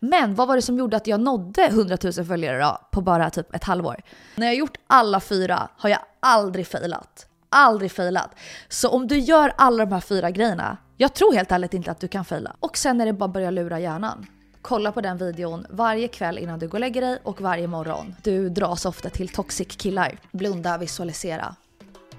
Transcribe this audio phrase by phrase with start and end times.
[0.00, 3.30] Men vad var det som gjorde att jag nådde 100 000 följare då, på bara
[3.30, 4.02] typ ett halvår?
[4.34, 7.26] När jag har gjort alla fyra har jag aldrig failat.
[7.48, 8.30] Aldrig failat.
[8.68, 12.00] Så om du gör alla de här fyra grejerna, jag tror helt ärligt inte att
[12.00, 12.56] du kan faila.
[12.60, 14.26] Och sen är det bara att börja lura hjärnan.
[14.62, 18.14] Kolla på den videon varje kväll innan du går och lägger dig och varje morgon.
[18.22, 20.18] Du dras ofta till toxic killar.
[20.32, 21.54] Blunda, visualisera.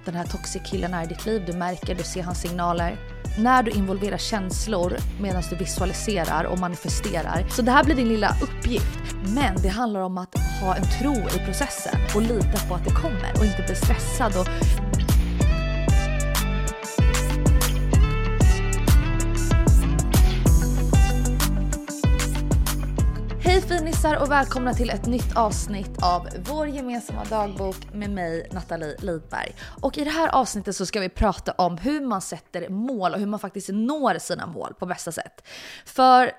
[0.05, 3.16] Den här toxic killen är i ditt liv, du märker, du ser hans signaler.
[3.37, 7.45] När du involverar känslor medan du visualiserar och manifesterar.
[7.49, 8.99] Så det här blir din lilla uppgift.
[9.35, 12.91] Men det handlar om att ha en tro i processen och lita på att det
[12.91, 14.47] kommer och inte bli stressad och
[23.57, 28.95] Hej finisar och välkomna till ett nytt avsnitt av vår gemensamma dagbok med mig Nathalie
[28.99, 29.55] Lidberg.
[29.81, 33.19] Och i det här avsnittet så ska vi prata om hur man sätter mål och
[33.19, 35.47] hur man faktiskt når sina mål på bästa sätt.
[35.85, 36.31] För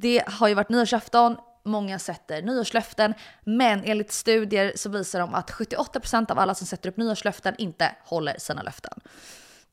[0.00, 3.14] det har ju varit nyårsafton, många sätter nyårslöften,
[3.44, 7.90] men enligt studier så visar de att 78% av alla som sätter upp nyårslöften inte
[8.04, 9.00] håller sina löften.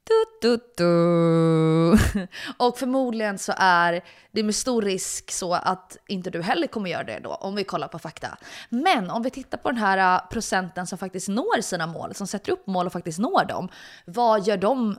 [0.09, 1.97] Du, du, du.
[2.57, 7.03] Och förmodligen så är det med stor risk så att inte du heller kommer göra
[7.03, 8.37] det då, om vi kollar på fakta.
[8.69, 12.27] Men om vi tittar på den här äh, procenten som faktiskt når sina mål, som
[12.27, 13.69] sätter upp mål och faktiskt når dem.
[14.05, 14.97] Vad gör de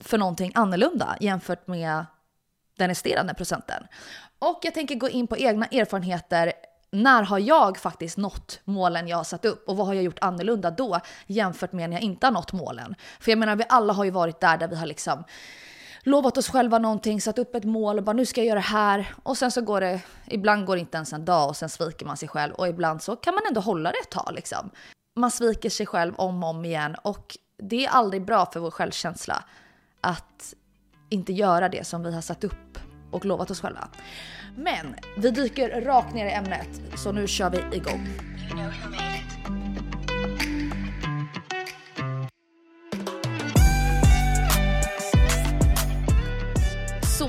[0.00, 2.06] för någonting annorlunda jämfört med
[2.78, 3.86] den resterande procenten?
[4.38, 6.52] Och jag tänker gå in på egna erfarenheter
[6.94, 10.18] när har jag faktiskt nått målen jag har satt upp och vad har jag gjort
[10.20, 12.94] annorlunda då jämfört med när jag inte har nått målen?
[13.20, 15.24] För jag menar, vi alla har ju varit där där vi har liksom
[16.02, 18.66] lovat oss själva någonting, satt upp ett mål och bara nu ska jag göra det
[18.66, 21.68] här och sen så går det, ibland går det inte ens en dag och sen
[21.68, 24.70] sviker man sig själv och ibland så kan man ändå hålla det ett tag liksom.
[25.16, 28.70] Man sviker sig själv om och om igen och det är aldrig bra för vår
[28.70, 29.44] självkänsla
[30.00, 30.54] att
[31.08, 32.78] inte göra det som vi har satt upp
[33.10, 33.88] och lovat oss själva.
[34.56, 38.06] Men vi dyker rakt ner i ämnet så nu kör vi igång.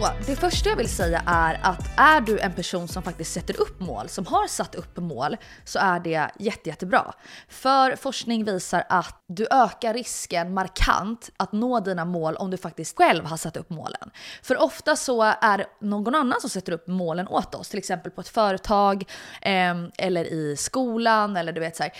[0.05, 3.61] Så det första jag vill säga är att är du en person som faktiskt sätter
[3.61, 7.13] upp mål, som har satt upp mål, så är det jätte, jättebra.
[7.49, 12.97] För forskning visar att du ökar risken markant att nå dina mål om du faktiskt
[12.97, 14.11] själv har satt upp målen.
[14.41, 18.11] För ofta så är det någon annan som sätter upp målen åt oss, till exempel
[18.11, 19.03] på ett företag
[19.41, 21.91] eh, eller i skolan eller du vet så här,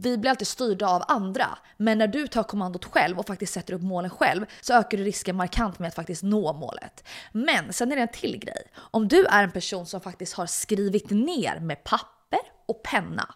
[0.00, 1.58] vi blir alltid styrda av andra.
[1.76, 5.04] Men när du tar kommandot själv och faktiskt sätter upp målen själv så ökar du
[5.04, 7.08] risken markant med att faktiskt nå målet.
[7.32, 8.62] Men sen är det en till grej.
[8.76, 13.34] Om du är en person som faktiskt har skrivit ner med papper och penna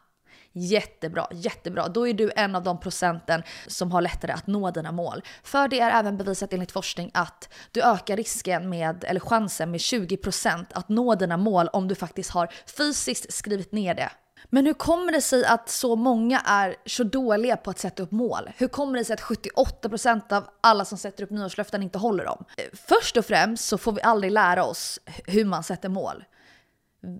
[0.57, 1.89] Jättebra, jättebra.
[1.89, 5.23] Då är du en av de procenten som har lättare att nå dina mål.
[5.43, 9.79] För det är även bevisat enligt forskning att du ökar risken med, eller chansen med
[9.79, 14.11] 20% att nå dina mål om du faktiskt har fysiskt skrivit ner det
[14.51, 18.11] men hur kommer det sig att så många är så dåliga på att sätta upp
[18.11, 18.51] mål?
[18.57, 22.45] Hur kommer det sig att 78% av alla som sätter upp nyårslöften inte håller dem?
[22.73, 26.25] Först och främst så får vi aldrig lära oss hur man sätter mål.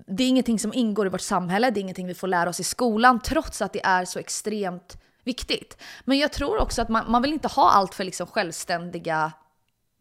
[0.07, 2.61] Det är ingenting som ingår i vårt samhälle, det är ingenting vi får lära oss
[2.61, 5.83] i skolan trots att det är så extremt viktigt.
[6.05, 9.33] Men jag tror också att man, man vill inte ha allt för liksom självständiga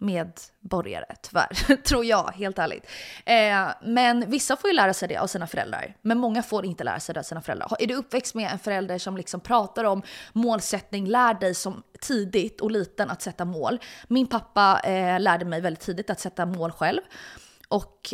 [0.04, 1.76] medborgare, tyvärr.
[1.84, 2.86] Tror jag, helt ärligt.
[3.26, 5.96] Eh, men vissa får ju lära sig det av sina föräldrar.
[6.02, 7.68] Men många får inte lära sig det av sina föräldrar.
[7.80, 10.02] Är du uppväxt med en förälder som liksom pratar om
[10.34, 13.80] målsättning, lär dig som tidigt och liten att sätta mål.
[14.08, 17.02] Min pappa eh, lärde mig väldigt tidigt att sätta mål själv.
[17.68, 18.14] Och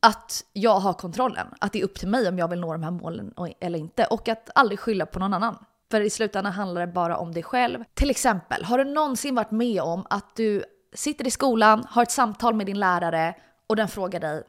[0.00, 1.46] att jag har kontrollen.
[1.58, 4.04] Att det är upp till mig om jag vill nå de här målen eller inte.
[4.04, 5.64] Och att aldrig skylla på någon annan.
[5.90, 7.84] För i slutändan handlar det bara om dig själv.
[7.94, 12.10] Till exempel, har du någonsin varit med om att du sitter i skolan, har ett
[12.10, 13.34] samtal med din lärare
[13.66, 14.42] och den frågar dig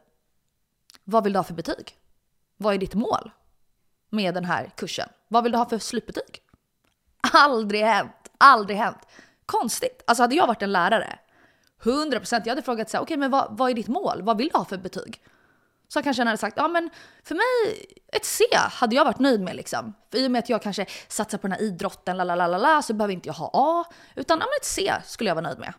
[1.04, 1.98] vad vill du ha för betyg?
[2.58, 3.32] Vad är ditt mål
[4.10, 5.10] med den här kursen?
[5.28, 6.42] Vad vill du ha för slutbetyg?
[7.34, 9.08] Aldrig hänt, aldrig hänt.
[9.46, 10.04] Konstigt.
[10.08, 11.20] Alltså hade jag varit en lärare,
[11.84, 14.22] 100% jag hade frågat så här, okej okay, men vad, vad är ditt mål?
[14.22, 15.22] Vad vill du ha för betyg?
[15.88, 16.90] Så kanske han hade sagt, ja men
[17.24, 19.94] för mig, ett C hade jag varit nöjd med liksom.
[20.12, 22.58] För I och med att jag kanske satsar på den här idrotten, la la la
[22.58, 23.86] la så behöver inte jag ha A.
[24.16, 25.74] Utan ja, men ett C skulle jag vara nöjd med.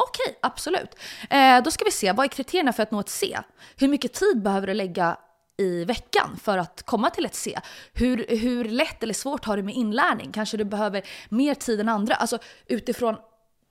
[0.00, 0.94] Okej, absolut.
[1.30, 3.38] Eh, då ska vi se, vad är kriterierna för att nå ett C?
[3.76, 5.16] Hur mycket tid behöver du lägga
[5.56, 7.60] i veckan för att komma till ett C?
[7.92, 10.32] Hur, hur lätt eller svårt har du med inlärning?
[10.32, 12.14] Kanske du behöver mer tid än andra?
[12.14, 13.16] Alltså utifrån,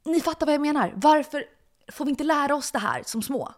[0.05, 0.93] ni fattar vad jag menar.
[0.95, 1.45] Varför
[1.91, 3.53] får vi inte lära oss det här som små?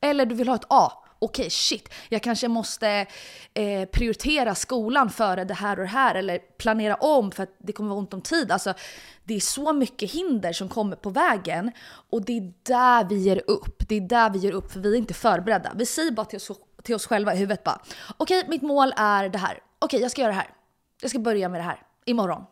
[0.00, 3.06] Eller du vill ha ett A okej okay, shit, jag kanske måste
[3.54, 7.72] eh, prioritera skolan före det här och det här eller planera om för att det
[7.72, 8.52] kommer vara ont om tid.
[8.52, 8.74] Alltså,
[9.24, 11.72] det är så mycket hinder som kommer på vägen
[12.10, 13.88] och det är där vi ger upp.
[13.88, 15.72] Det är där vi ger upp för vi är inte förberedda.
[15.74, 16.50] Vi säger bara till oss,
[16.82, 17.80] till oss själva i huvudet bara
[18.16, 19.52] okej, okay, mitt mål är det här.
[19.52, 20.50] Okej, okay, jag ska göra det här.
[21.00, 22.44] Jag ska börja med det här imorgon.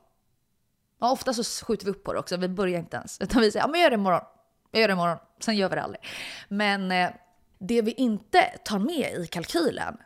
[1.00, 2.36] Ja, ofta så skjuter vi upp på det också.
[2.36, 3.20] Vi börjar inte ens.
[3.20, 4.22] Utan vi säger ja, men jag gör det imorgon.
[4.70, 5.18] Jag gör det imorgon.
[5.40, 6.04] Sen gör vi det aldrig.
[6.48, 7.10] Men eh,
[7.62, 9.96] det vi inte tar med i kalkylen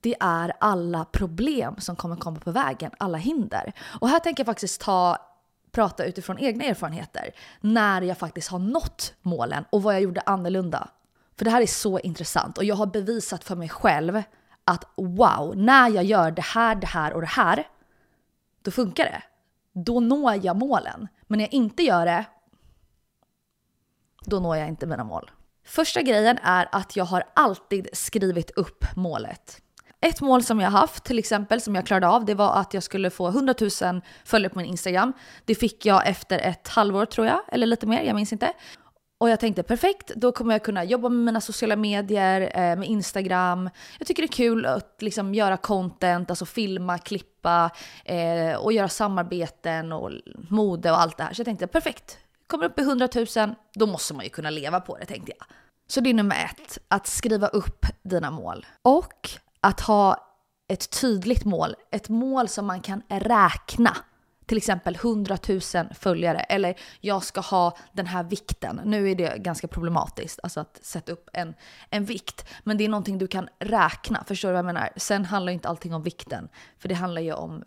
[0.00, 3.72] det är alla problem som kommer komma på vägen, alla hinder.
[4.00, 5.18] Och här tänker jag faktiskt ta,
[5.72, 10.88] prata utifrån egna erfarenheter när jag faktiskt har nått målen och vad jag gjorde annorlunda.
[11.38, 14.22] För det här är så intressant och jag har bevisat för mig själv
[14.64, 17.68] att wow, när jag gör det här, det här och det här,
[18.62, 19.22] då funkar det.
[19.72, 21.08] Då når jag målen.
[21.26, 22.24] Men när jag inte gör det,
[24.24, 25.30] då når jag inte mina mål.
[25.68, 29.62] Första grejen är att jag har alltid skrivit upp målet.
[30.00, 32.82] Ett mål som jag haft till exempel som jag klarade av det var att jag
[32.82, 35.12] skulle få 100 000 följare på min Instagram.
[35.44, 38.52] Det fick jag efter ett halvår tror jag, eller lite mer, jag minns inte.
[39.18, 42.84] Och jag tänkte perfekt, då kommer jag kunna jobba med mina sociala medier, eh, med
[42.84, 43.70] Instagram.
[43.98, 47.70] Jag tycker det är kul att liksom göra content, alltså filma, klippa
[48.04, 50.10] eh, och göra samarbeten och
[50.50, 51.32] mode och allt det här.
[51.32, 54.80] Så jag tänkte perfekt, kommer upp i 100 000, då måste man ju kunna leva
[54.80, 55.46] på det tänkte jag.
[55.86, 58.66] Så det är nummer ett, att skriva upp dina mål.
[58.82, 59.30] Och
[59.60, 60.28] att ha
[60.68, 63.96] ett tydligt mål, ett mål som man kan räkna.
[64.46, 65.60] Till exempel 100 000
[65.94, 68.80] följare eller jag ska ha den här vikten.
[68.84, 71.54] Nu är det ganska problematiskt, alltså att sätta upp en,
[71.90, 72.44] en vikt.
[72.64, 74.90] Men det är någonting du kan räkna, förstår du vad jag menar?
[74.96, 76.48] Sen handlar inte allting om vikten,
[76.78, 77.64] för det handlar ju om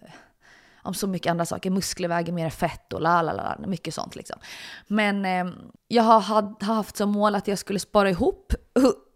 [0.82, 1.70] om så mycket andra saker.
[1.70, 4.40] Muskler väger mer fett och la la la, mycket sånt liksom.
[4.88, 5.54] Men eh,
[5.88, 8.54] jag har, har, haft som mål att jag skulle spara ihop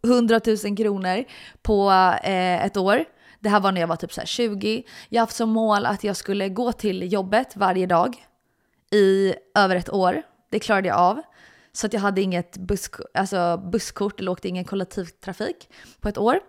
[0.04, 1.24] 100 000 kronor
[1.62, 1.92] på
[2.24, 3.06] eh, ett år.
[3.40, 4.84] Det här var när jag var typ så 20.
[5.10, 8.26] Jag har haft som mål att jag skulle gå till jobbet varje dag
[8.92, 10.22] i över ett år.
[10.50, 11.22] Det klarade jag av.
[11.76, 15.70] Så att jag hade inget busk, alltså busskort eller åkte ingen kollektivtrafik
[16.00, 16.40] på ett år.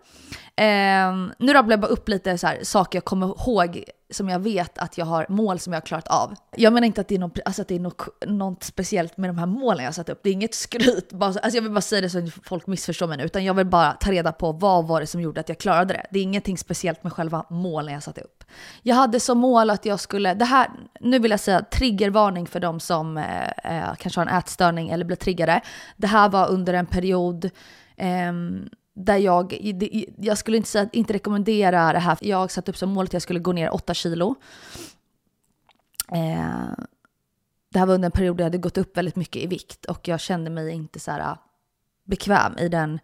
[0.56, 4.38] Eh, nu rabblar jag bara upp lite så här, saker jag kommer ihåg som jag
[4.38, 6.34] vet att jag har mål som jag har klarat av.
[6.56, 9.30] Jag menar inte att det är, något, alltså att det är något, något speciellt med
[9.30, 10.20] de här målen jag har satt upp.
[10.22, 11.12] Det är inget skryt.
[11.12, 13.24] Bara, alltså jag vill bara säga det så att folk missförstår mig nu.
[13.24, 15.94] Utan jag vill bara ta reda på vad var det som gjorde att jag klarade
[15.94, 16.06] det.
[16.10, 18.35] Det är ingenting speciellt med själva målen jag satte upp.
[18.82, 20.70] Jag hade som mål att jag skulle, det här,
[21.00, 25.04] nu vill jag säga triggervarning för de som eh, eh kanske har en ätstörning eller
[25.04, 25.60] blir triggade.
[25.96, 27.44] Det här var under en period
[27.96, 28.32] eh,
[28.94, 29.72] där jag,
[30.18, 32.18] jag skulle inte, säga, inte rekommendera det här.
[32.20, 34.34] Jag satte upp som mål att jag skulle gå ner 8 kilo.
[36.12, 36.84] Eh,
[37.72, 39.84] det här var under en period där jag hade gått upp väldigt mycket i vikt
[39.84, 41.38] och jag kände mig inte så här ah,
[42.04, 43.00] bekväm i den,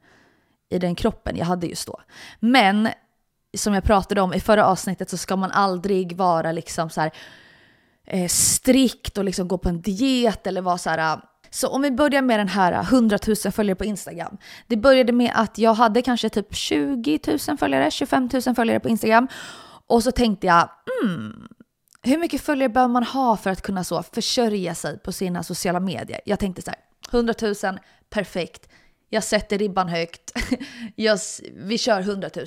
[0.69, 2.01] i den kroppen jag hade just då.
[2.41, 2.89] Men
[3.59, 7.13] som jag pratade om i förra avsnittet så ska man aldrig vara liksom så här,
[8.07, 11.23] eh, strikt och liksom gå på en diet eller vara så här eh.
[11.51, 14.37] så om vi börjar med den här eh, 100 000 följare på Instagram.
[14.67, 18.89] Det började med att jag hade kanske typ 20 000 följare, 25 000 följare på
[18.89, 19.29] Instagram.
[19.87, 20.69] Och så tänkte jag,
[21.05, 21.49] mm,
[22.03, 25.81] hur mycket följare behöver man ha för att kunna så försörja sig på sina sociala
[25.81, 26.21] medier?
[26.25, 26.79] Jag tänkte så här,
[27.11, 27.55] 100 000,
[28.11, 28.69] perfekt.
[29.09, 30.33] Jag sätter ribban högt.
[30.97, 31.19] jag,
[31.57, 32.47] vi kör 100 000.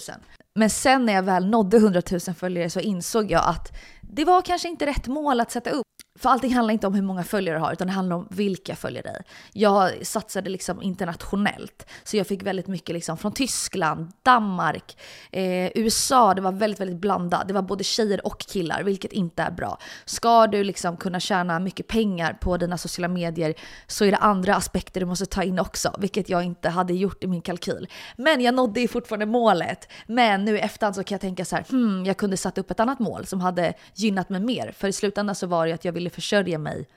[0.60, 4.42] Men sen när jag väl nådde 100 000 följare så insåg jag att det var
[4.42, 5.86] kanske inte rätt mål att sätta upp.
[6.20, 8.76] För allting handlar inte om hur många följare du har, utan det handlar om vilka
[8.76, 9.22] följer dig.
[9.54, 14.98] Jag satsade liksom internationellt, så jag fick väldigt mycket liksom från Tyskland, Danmark,
[15.32, 16.34] eh, USA.
[16.34, 17.48] Det var väldigt, väldigt blandat.
[17.48, 19.78] Det var både tjejer och killar, vilket inte är bra.
[20.06, 23.54] Ska du liksom kunna tjäna mycket pengar på dina sociala medier
[23.88, 27.24] så är det andra aspekter du måste ta in också, vilket jag inte hade gjort
[27.24, 27.88] i min kalkyl.
[28.18, 29.90] Men jag nådde ju fortfarande målet.
[30.08, 32.72] Men nu i efterhand så kan jag tänka så här, hmm, jag kunde satt upp
[32.72, 34.72] ett annat mål som hade gynnat mig mer.
[34.78, 36.88] För i slutändan så var det att jag ville försörja mig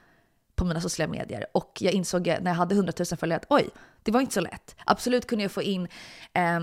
[0.54, 1.46] på mina sociala medier.
[1.52, 3.68] Och jag insåg när jag hade 100 000 följare att oj,
[4.02, 4.76] det var inte så lätt.
[4.84, 5.88] Absolut kunde jag få in
[6.34, 6.60] eh,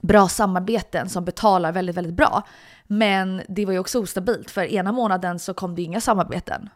[0.00, 2.42] bra samarbeten som betalar väldigt, väldigt bra.
[2.86, 6.68] Men det var ju också ostabilt för ena månaden så kom det inga samarbeten.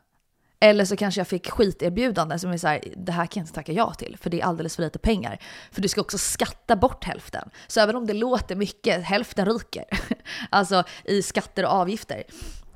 [0.60, 3.54] Eller så kanske jag fick skiterbjudanden som är så här, det här kan jag inte
[3.54, 5.38] tacka ja till för det är alldeles för lite pengar.
[5.70, 7.50] För du ska också skatta bort hälften.
[7.66, 9.84] Så även om det låter mycket, hälften ryker.
[10.50, 12.22] alltså i skatter och avgifter.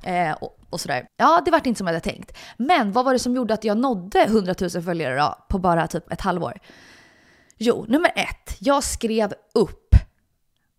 [0.07, 1.07] Eh, och, och, sådär.
[1.17, 2.37] Ja, det vart inte som jag hade tänkt.
[2.57, 5.87] Men vad var det som gjorde att jag nådde 100 000 följare då, på bara
[5.87, 6.59] typ ett halvår?
[7.57, 8.55] Jo, nummer ett.
[8.59, 9.95] Jag skrev upp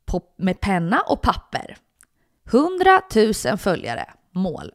[0.04, 1.76] på, med penna och papper.
[2.52, 3.02] 100
[3.44, 4.72] 000 följare, mål.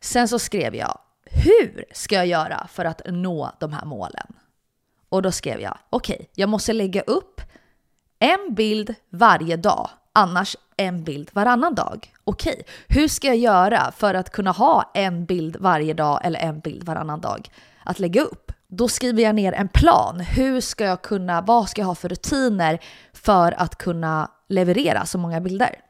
[0.00, 4.26] Sen så skrev jag, hur ska jag göra för att nå de här målen?
[5.08, 7.40] Och då skrev jag, okej, okay, jag måste lägga upp
[8.18, 12.11] En bild varje dag, annars en bild varannan dag.
[12.24, 16.60] Okej, hur ska jag göra för att kunna ha en bild varje dag eller en
[16.60, 17.48] bild varannan dag
[17.84, 18.52] att lägga upp?
[18.68, 20.20] Då skriver jag ner en plan.
[20.20, 22.78] Hur ska jag kunna, vad ska jag ha för rutiner
[23.12, 25.80] för att kunna leverera så många bilder?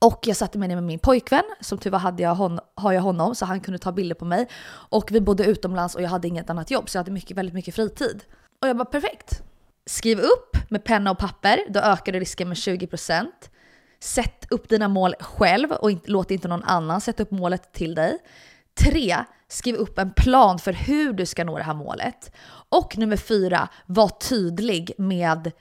[0.00, 2.92] Och jag satte mig ner med min pojkvän, som tur var hade jag hon, har
[2.92, 4.48] jag honom så han kunde ta bilder på mig.
[4.70, 7.54] Och vi bodde utomlands och jag hade inget annat jobb så jag hade mycket, väldigt
[7.54, 8.24] mycket fritid.
[8.62, 9.42] Och jag bara perfekt.
[9.86, 13.26] Skriv upp med penna och papper, då ökar du risken med 20%.
[14.00, 17.94] Sätt upp dina mål själv och inte, låt inte någon annan sätta upp målet till
[17.94, 18.18] dig.
[18.78, 19.24] 3.
[19.48, 22.32] Skriv upp en plan för hur du ska nå det här målet.
[22.68, 23.68] Och nummer 4.
[23.86, 25.52] Var tydlig med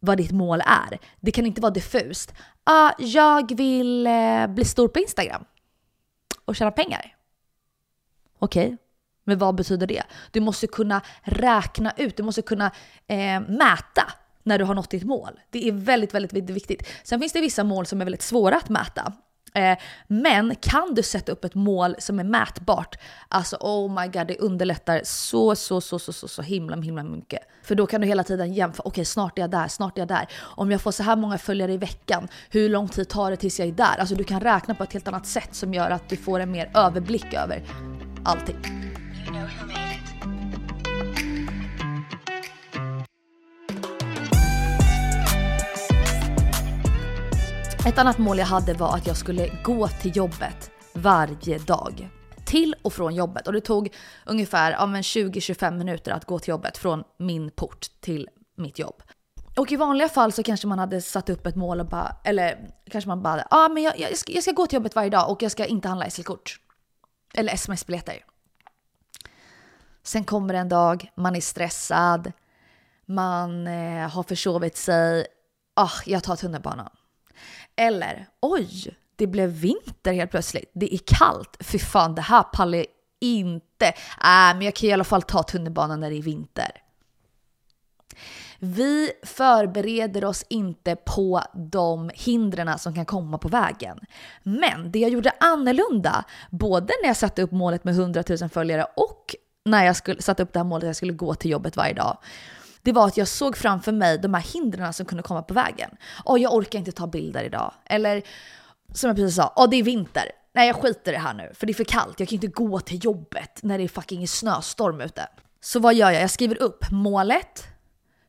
[0.00, 0.98] vad ditt mål är.
[1.20, 2.34] Det kan inte vara diffust.
[2.64, 5.44] Ah, jag vill eh, bli stor på Instagram
[6.44, 7.16] och tjäna pengar.
[8.38, 8.76] Okej, okay.
[9.24, 10.02] men vad betyder det?
[10.30, 12.70] Du måste kunna räkna ut, du måste kunna
[13.06, 14.12] eh, mäta
[14.46, 15.40] när du har nått ditt mål.
[15.50, 16.88] Det är väldigt, väldigt, väldigt viktigt.
[17.02, 19.12] Sen finns det vissa mål som är väldigt svåra att mäta.
[19.56, 22.98] Eh, men kan du sätta upp ett mål som är mätbart,
[23.28, 27.40] alltså oh my god, det underlättar så, så, så, så, så, så himla, himla mycket.
[27.62, 30.00] För då kan du hela tiden jämföra, okej okay, snart är jag där, snart är
[30.00, 30.28] jag där.
[30.40, 33.58] Om jag får så här många följare i veckan, hur lång tid tar det tills
[33.58, 33.96] jag är där?
[33.98, 36.50] Alltså du kan räkna på ett helt annat sätt som gör att du får en
[36.50, 37.62] mer överblick över
[38.24, 38.56] allting.
[47.86, 52.08] Ett annat mål jag hade var att jag skulle gå till jobbet varje dag.
[52.44, 53.46] Till och från jobbet.
[53.46, 53.94] Och det tog
[54.26, 59.02] ungefär ja, 20-25 minuter att gå till jobbet från min port till mitt jobb.
[59.56, 62.58] Och i vanliga fall så kanske man hade satt upp ett mål och bara, eller
[62.90, 65.10] kanske man bara, ja ah, men jag, jag, ska, jag ska gå till jobbet varje
[65.10, 66.60] dag och jag ska inte handla SL-kort.
[67.34, 68.24] Eller sms-biljetter.
[70.02, 72.32] Sen kommer en dag, man är stressad,
[73.06, 75.26] man eh, har försovit sig,
[75.74, 76.90] ah, jag tar tunnelbanan.
[77.76, 80.70] Eller oj, det blev vinter helt plötsligt.
[80.74, 81.56] Det är kallt.
[81.60, 82.86] Fy fan, det här pallar jag
[83.20, 83.86] inte.
[83.86, 83.92] Äh,
[84.54, 86.82] men jag kan i alla fall ta tunnelbanan när det är vinter.
[88.58, 93.98] Vi förbereder oss inte på de hindren som kan komma på vägen.
[94.42, 98.86] Men det jag gjorde annorlunda, både när jag satte upp målet med 100 000 följare
[98.96, 101.76] och när jag skulle, satte upp det här målet att jag skulle gå till jobbet
[101.76, 102.18] varje dag,
[102.86, 105.90] det var att jag såg framför mig de här hindren som kunde komma på vägen.
[106.24, 107.72] Åh, jag orkar inte ta bilder idag.
[107.84, 108.22] Eller
[108.94, 110.24] som jag precis sa, åh det är vinter.
[110.54, 112.20] Nej, jag skiter i det här nu, för det är för kallt.
[112.20, 115.28] Jag kan inte gå till jobbet när det är fucking snöstorm ute.
[115.60, 116.22] Så vad gör jag?
[116.22, 117.64] Jag skriver upp målet,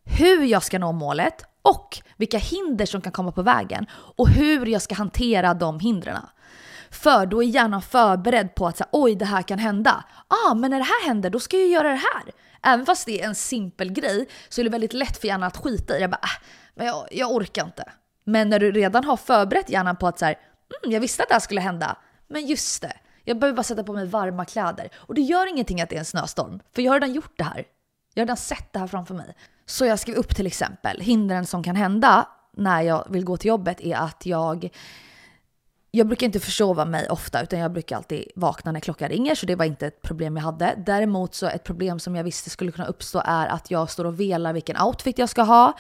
[0.04, 4.66] hur jag ska nå målet och vilka hinder som kan komma på vägen och hur
[4.66, 6.18] jag ska hantera de hindren.
[6.91, 10.03] För då är hjärnan förberedd på att säga, oj det här kan hända.
[10.27, 12.24] Ah, men när det här händer då ska jag göra det här.
[12.63, 15.58] Även fast det är en simpel grej så är det väldigt lätt för hjärnan att
[15.58, 16.01] skita i det.
[16.01, 17.91] Jag bara, äh, men jag, jag orkar inte.
[18.24, 20.36] Men när du redan har förberett hjärnan på att så här,
[20.84, 21.98] mm, jag visste att det här skulle hända.
[22.27, 24.89] Men just det, jag behöver bara sätta på mig varma kläder.
[24.96, 27.44] Och det gör ingenting att det är en snöstorm, för jag har redan gjort det
[27.44, 27.65] här.
[28.13, 29.36] Jag har redan sett det här framför mig.
[29.65, 32.27] Så jag skrev upp till exempel, hindren som kan hända
[32.58, 34.70] när jag vill gå till jobbet är att jag
[35.98, 39.46] jag brukar inte försova mig ofta utan jag brukar alltid vakna när klockan ringer så
[39.46, 40.75] det var inte ett problem jag hade.
[40.86, 44.20] Däremot så ett problem som jag visste skulle kunna uppstå är att jag står och
[44.20, 45.74] velar vilken outfit jag ska ha.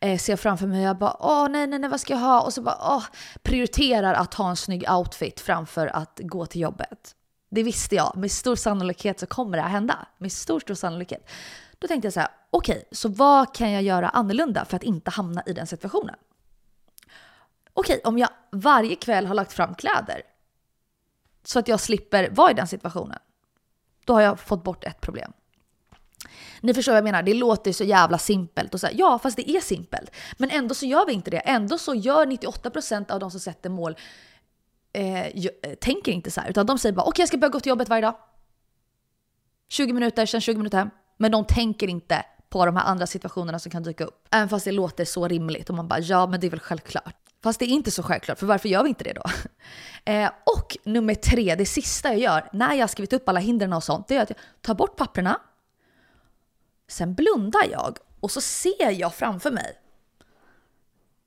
[0.00, 2.40] Eh, ser framför mig och jag bara åh nej nej nej vad ska jag ha?
[2.40, 3.04] Och så bara åh,
[3.42, 7.14] prioriterar att ha en snygg outfit framför att gå till jobbet.
[7.50, 10.06] Det visste jag, med stor sannolikhet så kommer det här hända.
[10.18, 11.28] Med stor, stor sannolikhet.
[11.78, 14.82] Då tänkte jag så här, okej, okay, så vad kan jag göra annorlunda för att
[14.82, 16.14] inte hamna i den situationen?
[17.76, 20.22] Okej, om jag varje kväll har lagt fram kläder
[21.44, 23.18] så att jag slipper vara i den situationen,
[24.04, 25.32] då har jag fått bort ett problem.
[26.60, 29.36] Ni förstår vad jag menar, det låter så jävla simpelt och så här, ja fast
[29.36, 30.10] det är simpelt.
[30.36, 31.38] Men ändå så gör vi inte det.
[31.38, 33.96] Ändå så gör 98% av de som sätter mål
[34.92, 37.50] eh, eh, tänker inte så här, utan de säger bara okej okay, jag ska börja
[37.50, 38.16] gå till jobbet varje dag.
[39.68, 40.90] 20 minuter, sen 20 minuter hem.
[41.16, 44.28] Men de tänker inte på de här andra situationerna som kan dyka upp.
[44.30, 47.25] Även fast det låter så rimligt och man bara ja men det är väl självklart.
[47.42, 49.22] Fast det är inte så självklart, för varför gör vi inte det då?
[50.08, 53.84] Eh, och nummer tre, det sista jag gör när jag skrivit upp alla hindren och
[53.84, 55.40] sånt, det är att jag tar bort papperna.
[56.88, 59.78] Sen blundar jag och så ser jag framför mig.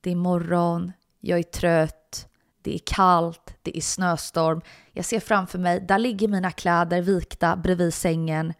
[0.01, 2.27] Det är morgon, jag är trött,
[2.61, 4.61] det är kallt, det är snöstorm.
[4.91, 8.53] Jag ser framför mig, där ligger mina kläder vikta bredvid sängen.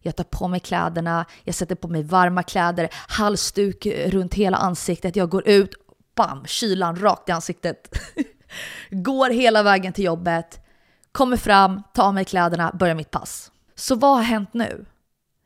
[0.00, 5.16] Jag tar på mig kläderna, jag sätter på mig varma kläder, halsduk runt hela ansiktet,
[5.16, 5.85] jag går ut
[6.16, 7.98] bam, kylan rakt i ansiktet.
[8.90, 10.60] Går hela vägen till jobbet,
[11.12, 13.52] kommer fram, tar av mig kläderna, börjar mitt pass.
[13.74, 14.86] Så vad har hänt nu?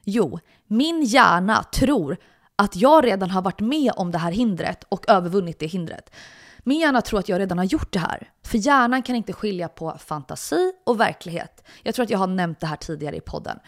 [0.04, 2.16] Jo, min hjärna tror
[2.56, 6.10] att jag redan har varit med om det här hindret och övervunnit det hindret.
[6.58, 8.30] Min hjärna tror att jag redan har gjort det här.
[8.44, 11.64] För hjärnan kan inte skilja på fantasi och verklighet.
[11.82, 13.58] Jag tror att jag har nämnt det här tidigare i podden.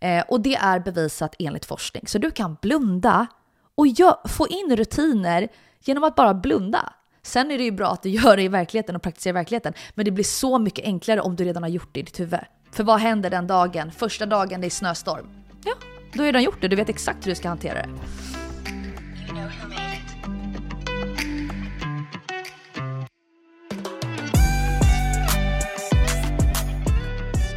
[0.00, 2.06] Eh, och det är bevisat enligt forskning.
[2.06, 3.26] Så du kan blunda
[3.74, 3.86] och
[4.30, 5.48] få in rutiner
[5.84, 6.92] genom att bara blunda.
[7.22, 9.72] Sen är det ju bra att du gör det i verkligheten och praktiserar i verkligheten.
[9.94, 12.40] Men det blir så mycket enklare om du redan har gjort det i ditt huvud.
[12.72, 13.90] För vad händer den dagen?
[13.90, 15.26] Första dagen det är snöstorm.
[15.64, 15.74] Ja,
[16.12, 16.68] då har du redan gjort det.
[16.68, 17.88] Du vet exakt hur du ska hantera det.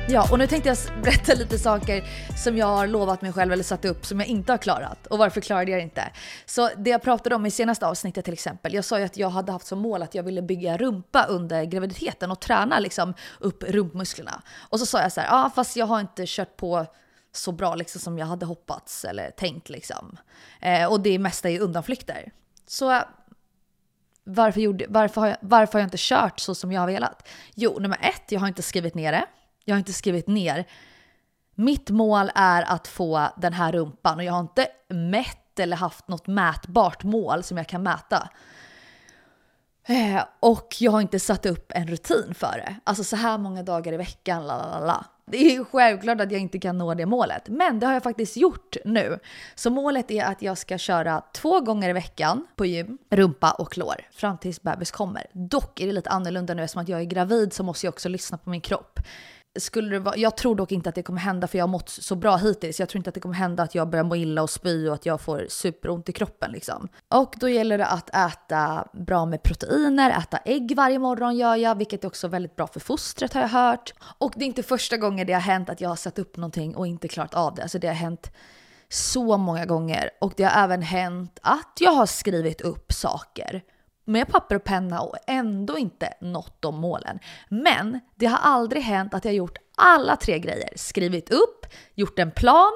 [0.10, 2.03] Ja, och nu tänkte jag berätta lite saker
[2.43, 5.07] som jag har lovat mig själv eller satt upp som jag inte har klarat.
[5.07, 6.12] Och varför klarade jag det inte?
[6.45, 8.74] Så det jag pratade om i senaste avsnittet till exempel.
[8.74, 11.63] Jag sa ju att jag hade haft som mål att jag ville bygga rumpa under
[11.63, 14.41] graviditeten och träna liksom upp rumpmusklerna.
[14.69, 16.86] Och så sa jag så här, ja ah, fast jag har inte kört på
[17.31, 20.17] så bra liksom som jag hade hoppats eller tänkt liksom.
[20.62, 22.31] Eh, och det mesta är undanflykter.
[22.67, 23.01] Så
[24.24, 27.27] varför, gjorde, varför, har jag, varför har jag inte kört så som jag har velat?
[27.55, 29.25] Jo, nummer ett, jag har inte skrivit ner det.
[29.65, 30.65] Jag har inte skrivit ner.
[31.55, 36.08] Mitt mål är att få den här rumpan och jag har inte mätt eller haft
[36.08, 38.29] något mätbart mål som jag kan mäta.
[39.88, 42.75] Eh, och jag har inte satt upp en rutin för det.
[42.84, 46.60] Alltså så här många dagar i veckan, la Det är ju självklart att jag inte
[46.60, 49.20] kan nå det målet, men det har jag faktiskt gjort nu.
[49.55, 53.77] Så målet är att jag ska köra två gånger i veckan på gym, rumpa och
[53.77, 55.25] lår fram tills bebis kommer.
[55.34, 58.10] Dock är det lite annorlunda nu eftersom att jag är gravid så måste jag också
[58.10, 59.00] lyssna på min kropp
[59.60, 61.89] skulle det vara, jag tror dock inte att det kommer hända för jag har mått
[61.89, 62.79] så bra hittills.
[62.79, 64.93] Jag tror inte att det kommer hända att jag börjar må illa och spy och
[64.93, 66.88] att jag får superont i kroppen liksom.
[67.10, 71.77] Och då gäller det att äta bra med proteiner, äta ägg varje morgon gör jag,
[71.77, 73.93] vilket är också väldigt bra för fostret har jag hört.
[74.17, 76.75] Och det är inte första gången det har hänt att jag har satt upp någonting
[76.75, 77.62] och inte klarat av det.
[77.62, 78.31] Alltså det har hänt
[78.89, 83.63] så många gånger och det har även hänt att jag har skrivit upp saker
[84.05, 87.19] med papper och penna och ändå inte nått de målen.
[87.50, 90.69] Men det har aldrig hänt att jag gjort alla tre grejer.
[90.75, 92.72] Skrivit upp, gjort en plan,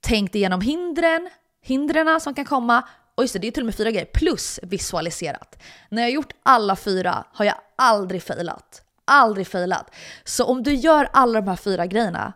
[0.00, 1.30] tänkt igenom hindren,
[1.62, 4.60] hindren som kan komma och just det, det är till och med fyra grejer plus
[4.62, 5.62] visualiserat.
[5.88, 8.82] När jag gjort alla fyra har jag aldrig failat.
[9.04, 9.94] Aldrig failat.
[10.24, 12.32] Så om du gör alla de här fyra grejerna,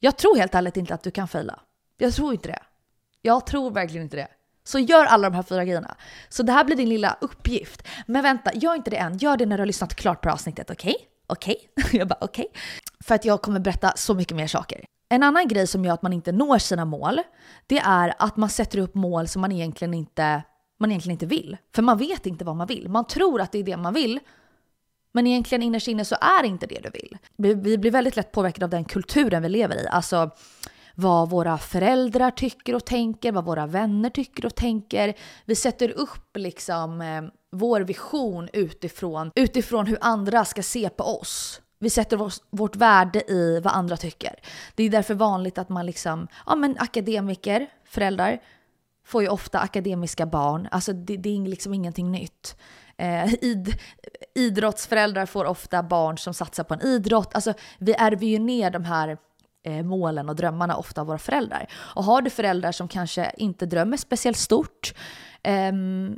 [0.00, 1.60] jag tror helt ärligt inte att du kan faila.
[1.96, 2.62] Jag tror inte det.
[3.22, 4.28] Jag tror verkligen inte det.
[4.64, 5.96] Så gör alla de här fyra grejerna.
[6.28, 7.82] Så det här blir din lilla uppgift.
[8.06, 9.18] Men vänta, gör inte det än.
[9.18, 10.94] Gör det när du har lyssnat klart på avsnittet, okej?
[10.94, 11.06] Okay?
[11.26, 11.56] Okej?
[11.76, 11.98] Okay?
[11.98, 12.46] jag bara okej.
[12.50, 12.60] Okay.
[13.04, 14.84] För att jag kommer berätta så mycket mer saker.
[15.08, 17.20] En annan grej som gör att man inte når sina mål,
[17.66, 20.42] det är att man sätter upp mål som man egentligen inte,
[20.80, 21.56] man egentligen inte vill.
[21.74, 22.88] För man vet inte vad man vill.
[22.88, 24.20] Man tror att det är det man vill,
[25.12, 27.18] men egentligen innerst inne så är det inte det du vill.
[27.36, 29.86] Vi blir väldigt lätt påverkade av den kulturen vi lever i.
[29.86, 30.30] Alltså,
[30.94, 35.14] vad våra föräldrar tycker och tänker, vad våra vänner tycker och tänker.
[35.44, 41.60] Vi sätter upp liksom eh, vår vision utifrån, utifrån hur andra ska se på oss.
[41.78, 44.34] Vi sätter vårt, vårt värde i vad andra tycker.
[44.74, 48.40] Det är därför vanligt att man liksom, ja men akademiker, föräldrar,
[49.06, 50.68] får ju ofta akademiska barn.
[50.70, 52.56] Alltså det, det är liksom ingenting nytt.
[52.96, 53.74] Eh, id,
[54.34, 57.34] idrottsföräldrar får ofta barn som satsar på en idrott.
[57.34, 59.18] Alltså vi ärver ju ner de här
[59.66, 61.66] Eh, målen och drömmarna ofta av våra föräldrar.
[61.74, 64.94] Och har du föräldrar som kanske inte drömmer speciellt stort,
[65.42, 65.72] eh,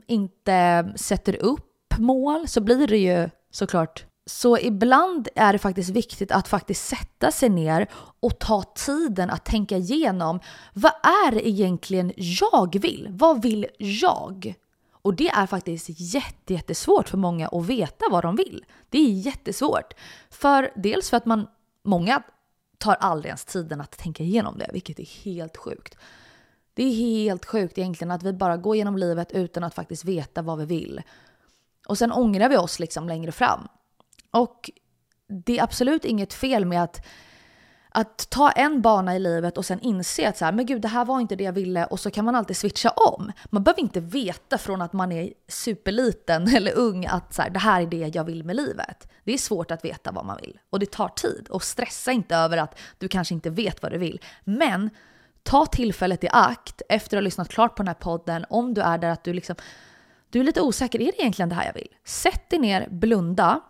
[0.07, 6.33] inte sätter upp mål, så blir det ju såklart så ibland är det faktiskt viktigt
[6.33, 7.87] att faktiskt sätta sig ner
[8.21, 10.41] och ta tiden att tänka igenom
[10.73, 13.09] vad är det egentligen jag vill?
[13.11, 14.55] Vad vill jag?
[14.93, 18.65] Och det är faktiskt jätte, jättesvårt för många att veta vad de vill.
[18.91, 19.95] Det är jättesvårt.
[20.31, 21.47] För dels för att man,
[21.85, 22.23] många
[22.79, 25.97] tar aldrig ens tiden att tänka igenom det, vilket är helt sjukt.
[26.75, 30.43] Det är helt sjukt egentligen att vi bara går genom livet utan att faktiskt veta
[30.43, 31.03] vad vi vill.
[31.87, 33.69] Och sen ångrar vi oss liksom längre fram.
[34.31, 34.71] Och
[35.27, 37.07] det är absolut inget fel med att
[37.97, 40.89] att ta en bana i livet och sen inse att så här, men gud det
[40.89, 43.33] här var inte det jag ville och så kan man alltid switcha om.
[43.51, 47.59] Man behöver inte veta från att man är superliten eller ung att så här, det
[47.59, 49.09] här är det jag vill med livet.
[49.25, 51.49] Det är svårt att veta vad man vill och det tar tid.
[51.51, 54.21] Och stressa inte över att du kanske inte vet vad du vill.
[54.45, 54.91] Men
[55.43, 58.81] ta tillfället i akt efter att ha lyssnat klart på den här podden om du
[58.81, 59.57] är där att du liksom
[60.31, 61.89] du är lite osäker, är det egentligen det här jag vill?
[62.05, 63.61] Sätt dig ner, blunda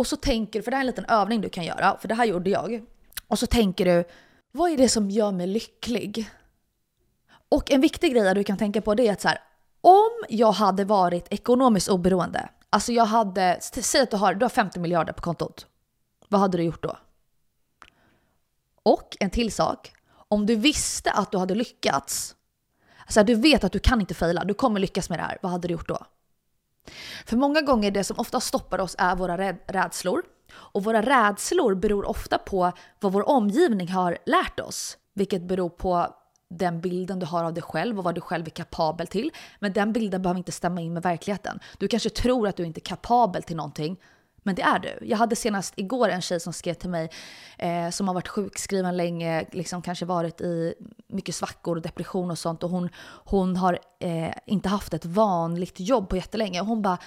[0.00, 2.08] och så tänker du, för det här är en liten övning du kan göra, för
[2.08, 2.84] det här gjorde jag.
[3.30, 4.04] Och så tänker du,
[4.52, 6.30] vad är det som gör mig lycklig?
[7.48, 9.38] Och en viktig grej du kan tänka på det är att så här,
[9.80, 14.50] om jag hade varit ekonomiskt oberoende, alltså jag hade, säg att du har, du har
[14.50, 15.66] 50 miljarder på kontot.
[16.28, 16.96] Vad hade du gjort då?
[18.82, 19.92] Och en till sak,
[20.28, 22.36] om du visste att du hade lyckats
[23.10, 25.38] Alltså du vet att du kan inte fejla, du kommer lyckas med det här.
[25.42, 25.98] Vad hade du gjort då?
[27.26, 30.22] För många gånger det som ofta stoppar oss är våra rädslor.
[30.54, 34.98] Och våra rädslor beror ofta på vad vår omgivning har lärt oss.
[35.14, 36.16] Vilket beror på
[36.50, 39.30] den bilden du har av dig själv och vad du själv är kapabel till.
[39.58, 41.60] Men den bilden behöver inte stämma in med verkligheten.
[41.78, 43.96] Du kanske tror att du inte är kapabel till någonting,
[44.42, 45.06] men det är du.
[45.06, 47.10] Jag hade senast igår en tjej som skrev till mig
[47.58, 50.74] eh, som har varit sjukskriven länge, liksom kanske varit i
[51.08, 52.88] mycket svackor och depression och sånt och hon,
[53.24, 56.98] hon har eh, inte haft ett vanligt jobb på jättelänge och hon bara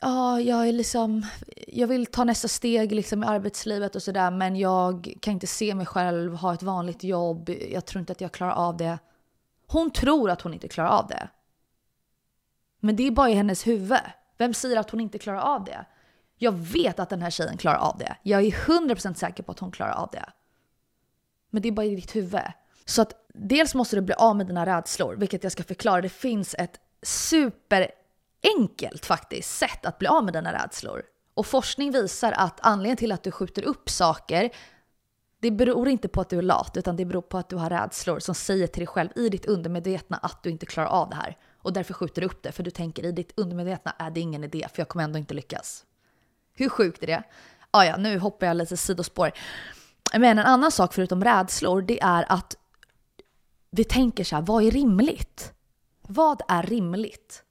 [0.00, 1.26] Ja, jag är liksom,
[1.68, 5.74] jag vill ta nästa steg liksom i arbetslivet och sådär men jag kan inte se
[5.74, 7.50] mig själv ha ett vanligt jobb.
[7.70, 8.98] Jag tror inte att jag klarar av det.
[9.66, 11.28] Hon tror att hon inte klarar av det.
[12.80, 13.98] Men det är bara i hennes huvud.
[14.38, 15.86] Vem säger att hon inte klarar av det?
[16.36, 18.16] Jag vet att den här tjejen klarar av det.
[18.22, 20.24] Jag är 100% säker på att hon klarar av det.
[21.50, 22.40] Men det är bara i ditt huvud.
[22.84, 26.00] Så att dels måste du bli av med dina rädslor, vilket jag ska förklara.
[26.00, 27.90] Det finns ett super...
[28.58, 31.02] Enkelt faktiskt sätt att bli av med dina rädslor.
[31.34, 34.50] Och forskning visar att anledningen till att du skjuter upp saker
[35.40, 37.70] det beror inte på att du är lat, utan det beror på att du har
[37.70, 41.16] rädslor som säger till dig själv i ditt undermedvetna att du inte klarar av det
[41.16, 41.36] här.
[41.62, 44.20] Och därför skjuter du upp det, för du tänker i ditt undermedvetna äh, är det
[44.20, 45.84] ingen idé, för jag kommer ändå inte lyckas.
[46.54, 47.22] Hur sjukt är det?
[47.70, 49.32] Ah, ja, nu hoppar jag lite sidospår.
[50.12, 52.56] Men en annan sak förutom rädslor, det är att
[53.70, 55.52] vi tänker så här, vad är rimligt?
[56.02, 57.42] Vad är rimligt?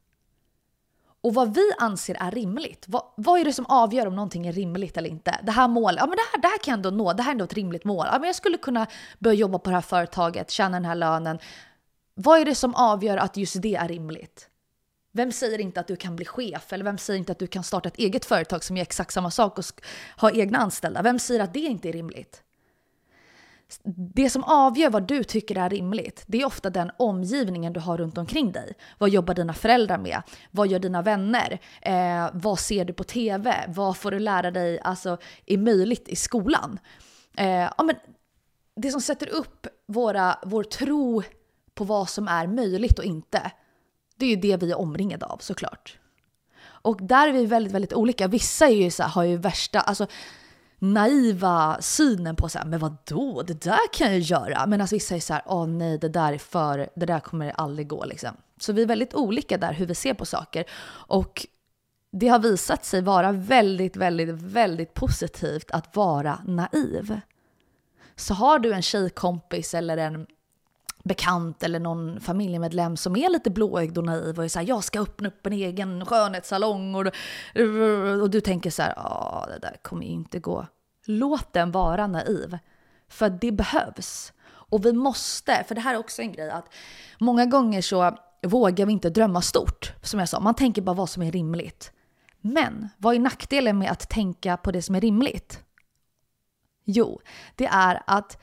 [1.21, 4.53] Och vad vi anser är rimligt, vad, vad är det som avgör om någonting är
[4.53, 5.39] rimligt eller inte?
[5.43, 7.29] Det här målet, ja men det här, det här kan jag ändå nå, det här
[7.29, 8.05] är ändå ett rimligt mål.
[8.11, 8.87] Ja, men jag skulle kunna
[9.19, 11.39] börja jobba på det här företaget, tjäna den här lönen.
[12.13, 14.49] Vad är det som avgör att just det är rimligt?
[15.11, 16.73] Vem säger inte att du kan bli chef?
[16.73, 19.31] Eller vem säger inte att du kan starta ett eget företag som gör exakt samma
[19.31, 19.65] sak och
[20.17, 21.01] ha egna anställda?
[21.01, 22.43] Vem säger att det inte är rimligt?
[24.13, 27.97] Det som avgör vad du tycker är rimligt, det är ofta den omgivningen du har
[27.97, 28.73] runt omkring dig.
[28.97, 30.21] Vad jobbar dina föräldrar med?
[30.51, 31.59] Vad gör dina vänner?
[31.81, 33.65] Eh, vad ser du på TV?
[33.67, 36.79] Vad får du lära dig alltså, är möjligt i skolan?
[37.37, 37.95] Eh, ja, men
[38.75, 41.23] det som sätter upp våra, vår tro
[41.73, 43.51] på vad som är möjligt och inte,
[44.15, 45.99] det är ju det vi är omringade av såklart.
[46.63, 48.27] Och där är vi väldigt, väldigt olika.
[48.27, 50.07] Vissa är ju så här, har ju värsta, alltså
[50.79, 54.65] naiva synen på så här, men vadå, det där kan jag göra.
[54.67, 57.49] Men alltså vissa är så här, åh nej, det där är för, det där kommer
[57.49, 58.37] aldrig gå liksom.
[58.59, 60.65] Så vi är väldigt olika där hur vi ser på saker.
[60.89, 61.47] Och
[62.11, 67.19] det har visat sig vara väldigt, väldigt, väldigt positivt att vara naiv.
[68.15, 70.27] Så har du en tjejkompis eller en
[71.07, 74.83] bekant eller någon familjemedlem som är lite blåögd och naiv och är så här, jag
[74.83, 77.07] ska öppna upp en egen skönhetssalong och,
[78.21, 80.67] och du tänker så här, ja det där kommer ju inte gå.
[81.05, 82.57] Låt den vara naiv.
[83.09, 84.33] För det behövs.
[84.47, 86.73] Och vi måste, för det här är också en grej att
[87.19, 89.93] många gånger så vågar vi inte drömma stort.
[90.01, 91.91] Som jag sa, man tänker bara vad som är rimligt.
[92.41, 95.63] Men vad är nackdelen med att tänka på det som är rimligt?
[96.83, 97.21] Jo,
[97.55, 98.37] det är att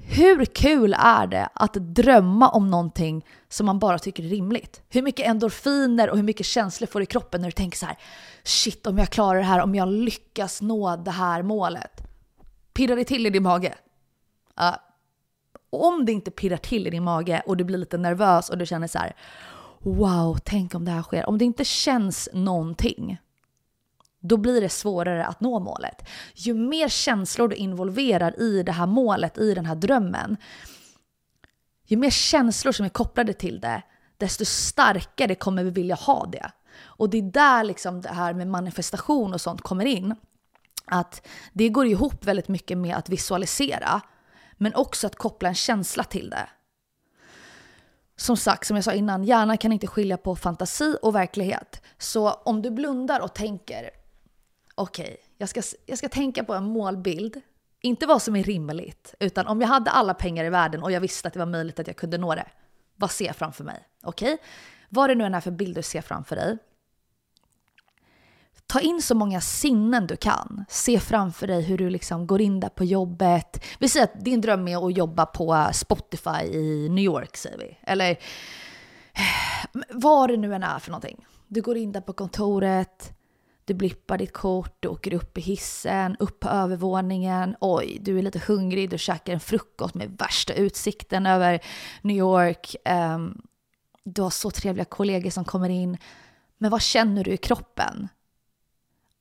[0.00, 4.82] hur kul är det att drömma om någonting som man bara tycker är rimligt?
[4.88, 7.86] Hur mycket endorfiner och hur mycket känslor får du i kroppen när du tänker så
[7.86, 7.98] här:
[8.42, 12.00] shit om jag klarar det här, om jag lyckas nå det här målet.
[12.72, 13.74] Pirrar det till i din mage?
[14.60, 14.76] Uh,
[15.70, 18.66] om det inte pirrar till i din mage och du blir lite nervös och du
[18.66, 19.16] känner så här:
[19.78, 21.28] wow, tänk om det här sker.
[21.28, 23.18] Om det inte känns någonting,
[24.20, 26.08] då blir det svårare att nå målet.
[26.34, 30.36] Ju mer känslor du involverar i det här målet, i den här drömmen,
[31.84, 33.82] ju mer känslor som är kopplade till det,
[34.16, 36.50] desto starkare kommer vi vilja ha det.
[36.80, 40.14] Och det är där liksom det här med manifestation och sånt kommer in.
[40.84, 44.00] Att det går ihop väldigt mycket med att visualisera,
[44.56, 46.48] men också att koppla en känsla till det.
[48.16, 51.82] Som sagt, som jag sa innan, hjärnan kan inte skilja på fantasi och verklighet.
[51.98, 53.90] Så om du blundar och tänker
[54.78, 57.40] okej, okay, jag, ska, jag ska tänka på en målbild.
[57.80, 61.00] Inte vad som är rimligt, utan om jag hade alla pengar i världen och jag
[61.00, 62.46] visste att det var möjligt att jag kunde nå det.
[62.96, 63.88] Vad ser jag framför mig?
[64.02, 64.34] Okej?
[64.34, 64.46] Okay?
[64.88, 66.58] Vad det nu än är för bild du ser framför dig.
[68.66, 70.64] Ta in så många sinnen du kan.
[70.68, 73.64] Se framför dig hur du liksom går in där på jobbet.
[73.78, 77.58] Vi säger att din dröm är att jobba på eh, Spotify i New York, säger
[77.58, 77.78] vi.
[77.82, 81.26] Eller eh, vad det nu än är för någonting.
[81.46, 83.17] Du går in där på kontoret,
[83.68, 87.56] du blippar ditt kort, du åker upp i hissen, upp på övervåningen.
[87.60, 91.60] Oj, du är lite hungrig, du käkar en frukost med värsta utsikten över
[92.02, 92.76] New York.
[93.14, 93.42] Um,
[94.04, 95.98] du har så trevliga kollegor som kommer in.
[96.58, 98.08] Men vad känner du i kroppen?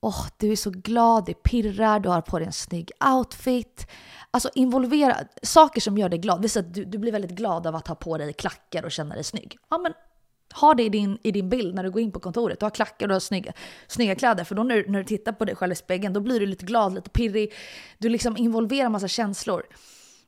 [0.01, 3.87] oh, du är så glad, det pirrar, du har på dig en snygg outfit.
[4.31, 6.41] Alltså involvera saker som gör dig glad.
[6.41, 9.15] Visa att du, du blir väldigt glad av att ha på dig klackar och känna
[9.15, 9.57] dig snygg.
[9.69, 9.93] Ja, men
[10.53, 12.59] ha det i din, i din bild när du går in på kontoret.
[12.59, 13.53] Du har klackar och du har snygga,
[13.87, 14.43] snygga kläder.
[14.43, 16.65] För då när, när du tittar på dig själv i spegeln, då blir du lite
[16.65, 17.53] glad, lite pirrig.
[17.97, 19.63] Du liksom involverar massa känslor.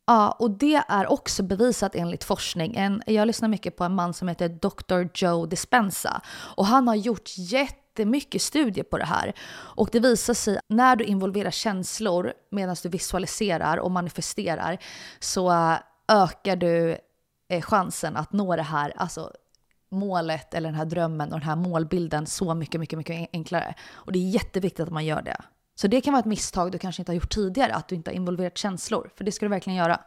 [0.09, 2.75] Ja, och det är också bevisat enligt forskning.
[2.75, 5.09] En, jag lyssnar mycket på en man som heter Dr.
[5.13, 6.21] Joe Dispenza.
[6.55, 9.33] Och han har gjort jättemycket studier på det här.
[9.51, 14.77] Och det visar sig när du involverar känslor medan du visualiserar och manifesterar
[15.19, 15.77] så äh,
[16.07, 16.97] ökar du
[17.49, 19.31] eh, chansen att nå det här, alltså
[19.89, 23.75] målet eller den här drömmen och den här målbilden så mycket, mycket, mycket enklare.
[23.91, 25.41] Och det är jätteviktigt att man gör det.
[25.75, 28.11] Så det kan vara ett misstag du kanske inte har gjort tidigare, att du inte
[28.11, 29.11] har involverat känslor.
[29.15, 30.01] För det ska du verkligen göra.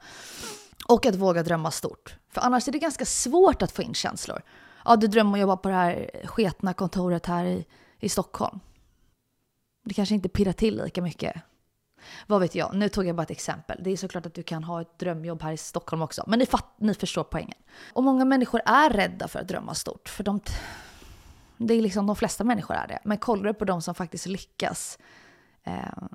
[0.88, 2.16] Och att våga drömma stort.
[2.30, 4.42] För annars är det ganska svårt att få in känslor.
[4.84, 7.66] Ja, du drömmer om att jobba på det här sketna kontoret här i,
[8.00, 8.60] i Stockholm.
[9.84, 11.42] Det kanske inte pirrar till lika mycket.
[12.26, 13.80] Vad vet jag, nu tog jag bara ett exempel.
[13.82, 16.24] Det är såklart att du kan ha ett drömjobb här i Stockholm också.
[16.26, 17.58] Men ni, fatt, ni förstår poängen.
[17.92, 20.08] Och många människor är rädda för att drömma stort.
[20.08, 20.40] För de,
[21.56, 22.98] det är liksom de flesta människor är det.
[23.04, 24.98] Men kollar du på de som faktiskt lyckas
[25.64, 25.74] eh,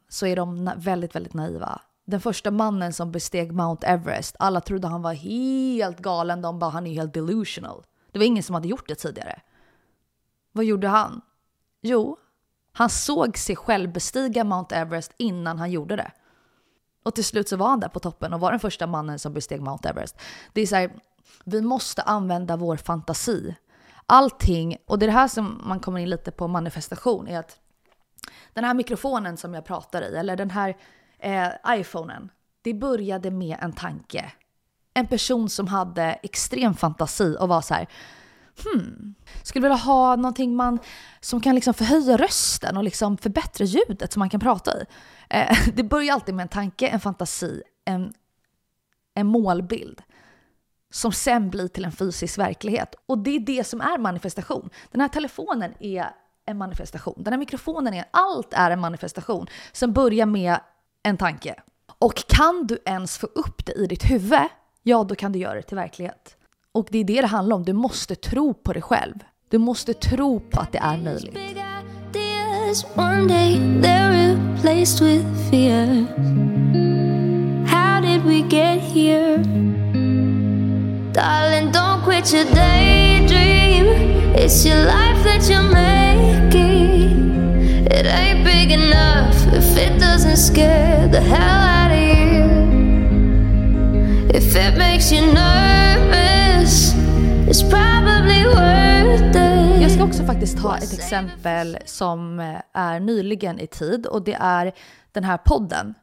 [0.09, 1.81] så är de väldigt, väldigt naiva.
[2.05, 6.41] Den första mannen som besteg Mount Everest, alla trodde han var helt galen.
[6.41, 7.83] De bara, han är helt delusional.
[8.11, 9.41] Det var ingen som hade gjort det tidigare.
[10.51, 11.21] Vad gjorde han?
[11.81, 12.17] Jo,
[12.77, 16.11] han såg sig själv bestiga Mount Everest innan han gjorde det.
[17.03, 19.33] Och till slut så var han där på toppen och var den första mannen som
[19.33, 20.19] besteg Mount Everest.
[20.53, 20.91] Det är så här,
[21.45, 23.55] vi måste använda vår fantasi.
[24.05, 27.59] Allting, och det är det här som man kommer in lite på manifestation, är att
[28.53, 30.77] den här mikrofonen som jag pratar i, eller den här
[31.19, 32.29] eh, iPhonen,
[32.61, 34.31] det började med en tanke.
[34.93, 37.87] En person som hade extrem fantasi och var så här,
[38.63, 40.79] hmm, skulle vilja ha någonting man,
[41.19, 44.85] som kan liksom förhöja rösten och liksom förbättra ljudet som man kan prata i.
[45.29, 48.13] Eh, det börjar alltid med en tanke, en fantasi, en,
[49.13, 50.01] en målbild
[50.89, 52.95] som sen blir till en fysisk verklighet.
[53.05, 54.69] Och det är det som är manifestation.
[54.91, 56.09] Den här telefonen är
[56.45, 57.23] en manifestation.
[57.23, 60.59] Den här mikrofonen är, allt är en manifestation som börjar med
[61.03, 61.55] en tanke.
[61.99, 64.39] Och kan du ens få upp det i ditt huvud,
[64.83, 66.36] ja då kan du göra det till verklighet.
[66.77, 67.63] Och det är det det handlar om.
[67.63, 69.13] Du måste tro på dig själv.
[69.49, 71.37] Du måste tro på att det är möjligt.
[72.95, 76.05] One day they're replaced with fear.
[77.67, 79.37] How did we get here?
[81.13, 83.85] Darling, don't quit your daydream.
[84.35, 87.07] It's your life that you're making.
[87.85, 92.45] It ain't big enough if it doesn't scare the hell out of you.
[94.29, 96.26] If it makes you nervous.
[99.81, 104.37] Jag ska också faktiskt ta ett exempel som eh, är nyligen i tid och det
[104.39, 104.73] är
[105.11, 105.93] den här podden.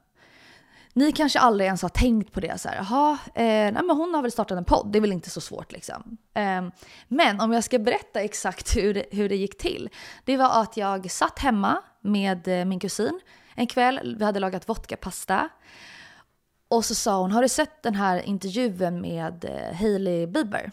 [0.93, 4.15] Ni kanske aldrig ens har tänkt på det så här, jaha, eh, nej men hon
[4.15, 6.17] har väl startat en podd, det är väl inte så svårt liksom.
[6.35, 6.63] Eh,
[7.09, 9.89] men om jag ska berätta exakt hur, hur det gick till.
[10.25, 13.21] Det var att jag satt hemma med eh, min kusin
[13.55, 15.49] en kväll, vi hade lagat vodkapasta.
[16.69, 20.71] Och så sa hon, har du sett den här intervjun med eh, Hailey Bieber?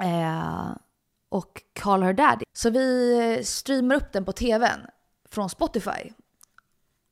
[0.00, 0.70] Eh,
[1.30, 2.44] och Call Her Daddy.
[2.52, 4.80] Så vi streamar upp den på tvn
[5.30, 6.12] från Spotify.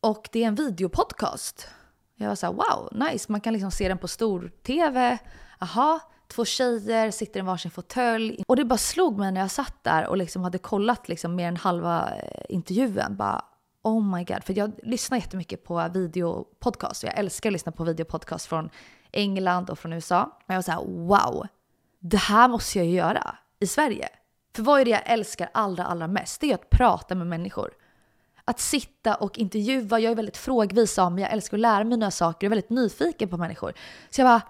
[0.01, 1.69] Och det är en videopodcast.
[2.15, 3.33] Jag var såhär wow, nice.
[3.33, 5.19] Man kan liksom se den på stor-tv.
[5.59, 8.43] Aha, två tjejer sitter i varsin fåtölj.
[8.47, 11.49] Och det bara slog mig när jag satt där och liksom hade kollat liksom mer
[11.49, 13.17] än halva eh, intervjun.
[13.17, 13.45] Bara,
[13.83, 14.45] oh my god.
[14.45, 17.03] För jag lyssnar jättemycket på videopodcast.
[17.03, 18.71] Jag älskar att lyssna på videopodcast från
[19.13, 20.23] England och från USA.
[20.23, 21.47] Och jag var såhär wow
[22.11, 24.09] det här måste jag ju göra i Sverige.
[24.57, 26.41] För vad är det jag älskar allra, allra mest?
[26.41, 27.71] Det är att prata med människor.
[28.45, 31.99] Att sitta och intervjua, jag är väldigt frågvis av mig, jag älskar att lära mig
[31.99, 33.73] nya saker, jag är väldigt nyfiken på människor.
[34.11, 34.43] Så jag bara,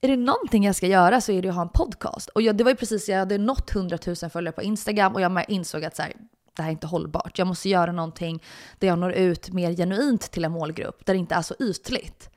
[0.00, 2.28] är det någonting jag ska göra så är det att ha en podcast.
[2.28, 5.20] Och jag, det var ju precis, jag hade nått 100 000 följare på Instagram och
[5.20, 6.12] jag insåg att så här,
[6.56, 7.38] det här är inte hållbart.
[7.38, 8.42] Jag måste göra någonting
[8.78, 12.30] där jag når ut mer genuint till en målgrupp, där det inte är så ytligt.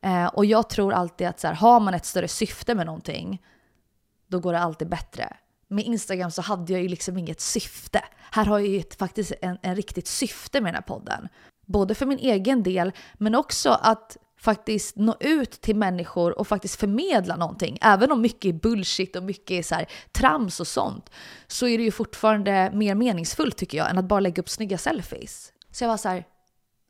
[0.00, 3.40] Eh, och jag tror alltid att så här, har man ett större syfte med någonting
[4.34, 5.36] då går det alltid bättre.
[5.68, 8.04] Med Instagram så hade jag ju liksom inget syfte.
[8.30, 11.28] Här har jag ju faktiskt en, en riktigt syfte med den här podden.
[11.66, 16.80] Både för min egen del, men också att faktiskt nå ut till människor och faktiskt
[16.80, 17.78] förmedla någonting.
[17.80, 21.10] Även om mycket är bullshit och mycket är så här, trams och sånt,
[21.46, 24.78] så är det ju fortfarande mer meningsfullt tycker jag än att bara lägga upp snygga
[24.78, 25.52] selfies.
[25.70, 26.24] Så jag var så här,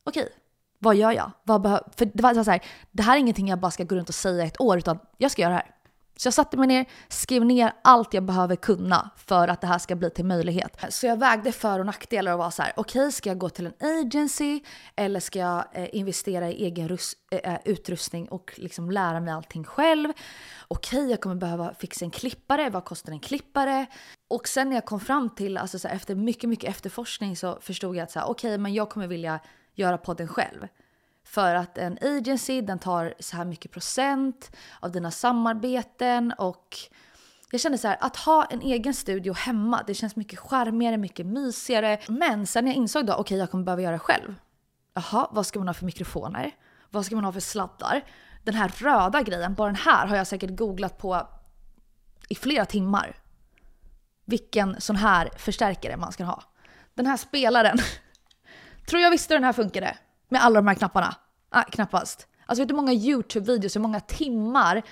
[0.05, 0.33] okej, okay,
[0.79, 1.31] vad gör jag?
[1.43, 1.63] Vad
[1.95, 4.15] för det var så här, det här är ingenting jag bara ska gå runt och
[4.15, 5.74] säga ett år, utan jag ska göra det här.
[6.17, 9.79] Så jag satte mig ner, skrev ner allt jag behöver kunna för att det här
[9.79, 10.77] ska bli till möjlighet.
[10.89, 13.49] Så jag vägde för och nackdelar och var så här: okej okay, ska jag gå
[13.49, 14.59] till en agency
[14.95, 19.33] eller ska jag eh, investera i egen rus- eh, eh utrustning och liksom lära mig
[19.33, 20.09] allting själv?
[20.67, 23.85] Okej, okay, jag kommer behöva fixa en klippare, vad kostar en klippare?
[24.27, 27.57] Och sen när jag kom fram till, alltså så här, efter mycket, mycket efterforskning så
[27.61, 29.39] förstod jag att så här, okej, okay, men jag kommer vilja
[29.75, 30.67] göra podden själv.
[31.25, 36.77] För att en agency den tar så här mycket procent av dina samarbeten och
[37.51, 41.25] jag kände så här, att ha en egen studio hemma, det känns mycket charmigare, mycket
[41.25, 41.99] mysigare.
[42.07, 44.35] Men sen jag insåg då, okej okay, jag kommer behöva göra det själv.
[44.93, 46.51] Jaha, vad ska man ha för mikrofoner?
[46.89, 48.03] Vad ska man ha för sladdar?
[48.43, 51.27] Den här röda grejen, bara den här har jag säkert googlat på
[52.29, 53.15] i flera timmar.
[54.25, 56.43] Vilken sån här förstärkare man ska ha.
[56.93, 57.77] Den här spelaren.
[58.89, 59.97] Tror jag visste hur den här funkade.
[60.27, 61.15] Med alla de här knapparna?
[61.49, 62.27] Ah, knappast.
[62.45, 64.83] Alltså vet du hur många YouTube-videos, hur många timmar,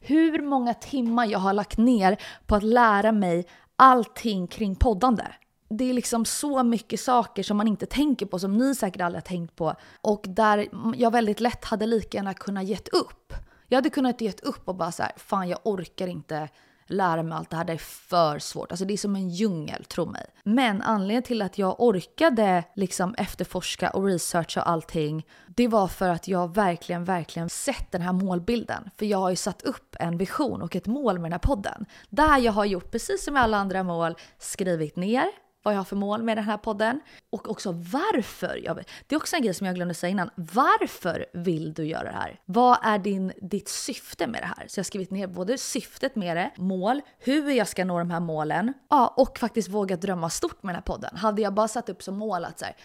[0.00, 5.24] hur många timmar jag har lagt ner på att lära mig allting kring poddande.
[5.68, 9.22] Det är liksom så mycket saker som man inte tänker på, som ni säkert aldrig
[9.22, 9.74] har tänkt på.
[10.00, 13.32] Och där jag väldigt lätt hade lika gärna kunnat gett upp.
[13.68, 16.48] Jag hade kunnat gett upp och bara så här, fan jag orkar inte
[16.92, 17.78] lära mig allt det här, det är
[18.08, 18.72] för svårt.
[18.72, 20.26] Alltså det är som en djungel, tro mig.
[20.44, 26.28] Men anledningen till att jag orkade liksom efterforska och researcha allting, det var för att
[26.28, 28.90] jag verkligen, verkligen sett den här målbilden.
[28.98, 31.86] För jag har ju satt upp en vision och ett mål med den här podden.
[32.10, 35.26] Där jag har gjort precis som med alla andra mål, skrivit ner
[35.62, 38.60] vad jag har för mål med den här podden och också varför.
[38.64, 40.30] Jag, det är också en grej som jag glömde säga innan.
[40.36, 42.40] Varför vill du göra det här?
[42.44, 44.66] Vad är din, ditt syfte med det här?
[44.68, 48.10] Så jag har skrivit ner både syftet med det, mål, hur jag ska nå de
[48.10, 51.16] här målen ja, och faktiskt våga drömma stort med den här podden.
[51.16, 52.76] Hade jag bara satt upp som mål att så här,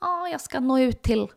[0.00, 1.28] ja, jag ska nå ut till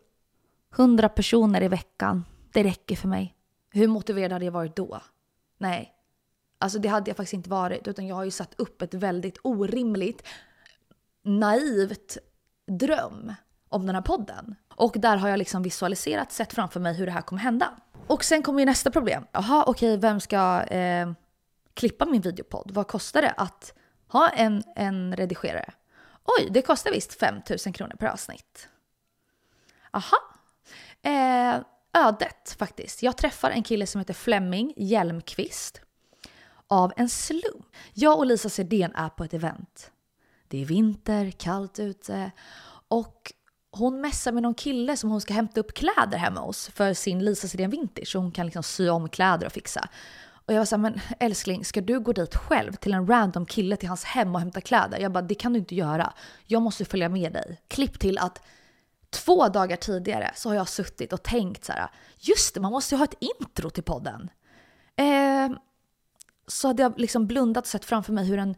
[0.78, 2.26] 100 personer i veckan.
[2.54, 3.34] Det räcker för mig.
[3.72, 5.02] Hur motiverad hade jag varit då?
[5.58, 5.94] Nej,
[6.60, 9.38] Alltså det hade jag faktiskt inte varit utan jag har ju satt upp ett väldigt
[9.42, 10.24] orimligt
[11.28, 12.18] naivt
[12.68, 13.34] dröm
[13.70, 14.56] om den här podden.
[14.76, 17.78] Och där har jag liksom visualiserat, sett framför mig hur det här kommer hända.
[18.08, 19.26] Och sen kommer ju nästa problem.
[19.32, 21.12] Jaha, okej, okay, vem ska eh,
[21.74, 22.72] klippa min videopodd?
[22.74, 23.74] Vad kostar det att
[24.08, 25.74] ha en, en redigerare?
[26.24, 28.70] Oj, det kostar visst 5000 kronor per avsnitt.
[29.92, 30.18] Aha.
[31.02, 31.62] Eh,
[31.94, 33.04] ödet faktiskt.
[33.04, 35.82] Jag träffar en kille som heter Flemming Hjelmqvist
[36.68, 37.66] av en slump.
[37.94, 39.92] Jag och Lisa Sedén är på ett event
[40.48, 42.32] det är vinter, kallt ute
[42.88, 43.34] och
[43.72, 47.26] hon messar med någon kille som hon ska hämta upp kläder hemma hos för sin
[47.26, 49.90] Lisa Sidén Vintage så hon kan liksom sy om kläder och fixa.
[50.48, 53.78] Och jag var såhär, men älskling, ska du gå dit själv till en random kille
[53.78, 55.00] till hans hem och hämta kläder?
[55.00, 56.14] Jag bara, det kan du inte göra.
[56.46, 57.62] Jag måste följa med dig.
[57.68, 58.42] Klipp till att
[59.10, 62.96] två dagar tidigare så har jag suttit och tänkt så här, just det, man måste
[62.96, 64.30] ju ha ett intro till podden.
[64.96, 65.58] Eh,
[66.48, 68.56] så hade jag liksom blundat och sett framför mig hur en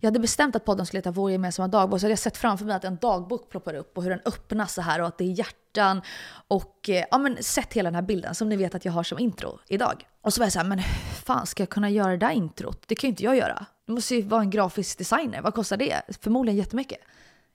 [0.00, 2.64] jag hade bestämt att podden skulle heta Vår gemensamma dagbok, så hade jag sett framför
[2.64, 5.24] mig att en dagbok ploppar upp och hur den öppnas så här och att det
[5.24, 6.02] är hjärtan
[6.48, 9.02] och eh, ja men sett hela den här bilden som ni vet att jag har
[9.02, 10.06] som intro idag.
[10.20, 12.30] Och så var jag så här, men hur fan ska jag kunna göra det där
[12.30, 12.82] introt?
[12.86, 13.66] Det kan ju inte jag göra.
[13.86, 16.02] Det måste ju vara en grafisk designer, vad kostar det?
[16.20, 16.98] Förmodligen jättemycket.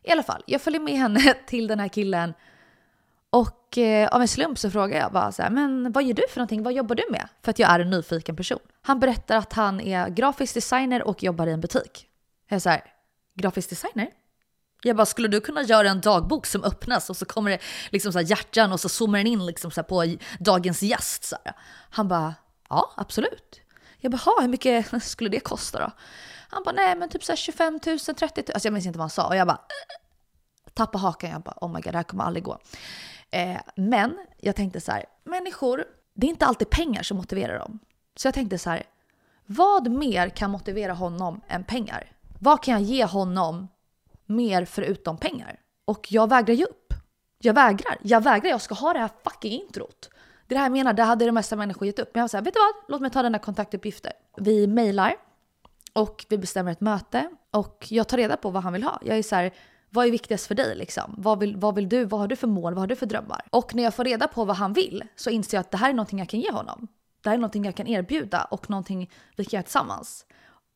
[0.04, 2.34] I alla fall, jag följer med henne till den här killen
[3.30, 6.24] och eh, av en slump så frågar jag bara så här, men vad gör du
[6.30, 6.64] för någonting?
[6.64, 7.28] Vad jobbar du med?
[7.42, 8.60] För att jag är en nyfiken person.
[8.82, 12.08] Han berättar att han är grafisk designer och jobbar i en butik.
[12.52, 12.84] Jag är så här,
[13.36, 14.10] grafisk designer?
[14.84, 17.60] Jag bara, skulle du kunna göra en dagbok som öppnas och så kommer det
[17.90, 21.24] liksom så här hjärtan och så zoomar den in liksom så på dagens gäst?
[21.24, 21.56] Så här.
[21.90, 22.36] Han bara,
[22.70, 23.62] ja absolut.
[23.98, 25.92] Jag bara, hur mycket skulle det kosta då?
[26.50, 28.46] Han bara, nej men typ så 25 000, 30 000.
[28.54, 29.28] Alltså jag minns inte vad han sa.
[29.28, 30.74] Och jag bara, äh, äh, äh.
[30.74, 31.30] tappa hakan.
[31.30, 32.60] Jag bara, oh my god, det här kommer aldrig gå.
[33.32, 37.80] Eh, men jag tänkte så här, människor, det är inte alltid pengar som motiverar dem.
[38.16, 38.84] Så jag tänkte så här,
[39.46, 42.12] vad mer kan motivera honom än pengar?
[42.44, 43.68] Vad kan jag ge honom
[44.26, 45.60] mer förutom pengar?
[45.86, 46.94] Och jag vägrar ge upp.
[47.42, 47.98] Jag vägrar.
[48.02, 48.50] Jag vägrar.
[48.50, 50.10] Jag ska ha det här fucking introt.
[50.48, 52.10] Det är det här jag menar, det hade de mesta människor gett upp.
[52.14, 52.92] Men jag var såhär, vet du vad?
[52.92, 54.14] Låt mig ta dina kontaktuppgifter.
[54.38, 55.16] Vi mejlar
[55.94, 59.00] och vi bestämmer ett möte och jag tar reda på vad han vill ha.
[59.06, 59.54] Jag är så här,
[59.90, 61.16] vad är viktigast för dig liksom?
[61.18, 62.06] Vad vill, vad vill du?
[62.06, 62.74] Vad har du för mål?
[62.74, 63.42] Vad har du för drömmar?
[63.50, 65.90] Och när jag får reda på vad han vill så inser jag att det här
[65.90, 66.88] är någonting jag kan ge honom.
[67.24, 70.26] Det här är någonting jag kan erbjuda och någonting vi kan göra tillsammans.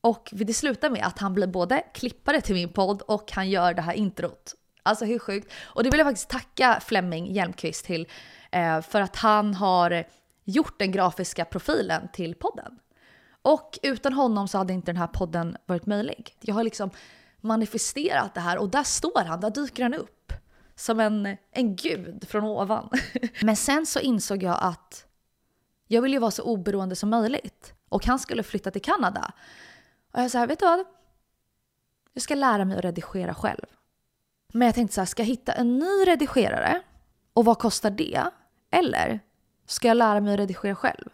[0.05, 3.73] Och det slutar med att han blir både klippare till min podd och han gör
[3.73, 4.55] det här introt.
[4.83, 5.53] Alltså hur sjukt?
[5.63, 8.07] Och det vill jag faktiskt tacka Flemming Hjelmqvist till
[8.51, 10.03] eh, för att han har
[10.43, 12.79] gjort den grafiska profilen till podden.
[13.41, 16.35] Och utan honom så hade inte den här podden varit möjlig.
[16.41, 16.89] Jag har liksom
[17.41, 20.33] manifesterat det här och där står han, där dyker han upp.
[20.75, 22.89] Som en, en gud från ovan.
[23.41, 25.05] Men sen så insåg jag att
[25.87, 27.73] jag vill ju vara så oberoende som möjligt.
[27.89, 29.33] och han skulle flytta till Kanada.
[30.15, 30.85] Och jag sa, vet du vad?
[32.13, 33.65] Jag ska lära mig att redigera själv.
[34.53, 36.81] Men jag tänkte så här, ska jag hitta en ny redigerare?
[37.33, 38.23] Och vad kostar det?
[38.71, 39.19] Eller
[39.67, 41.09] ska jag lära mig att redigera själv?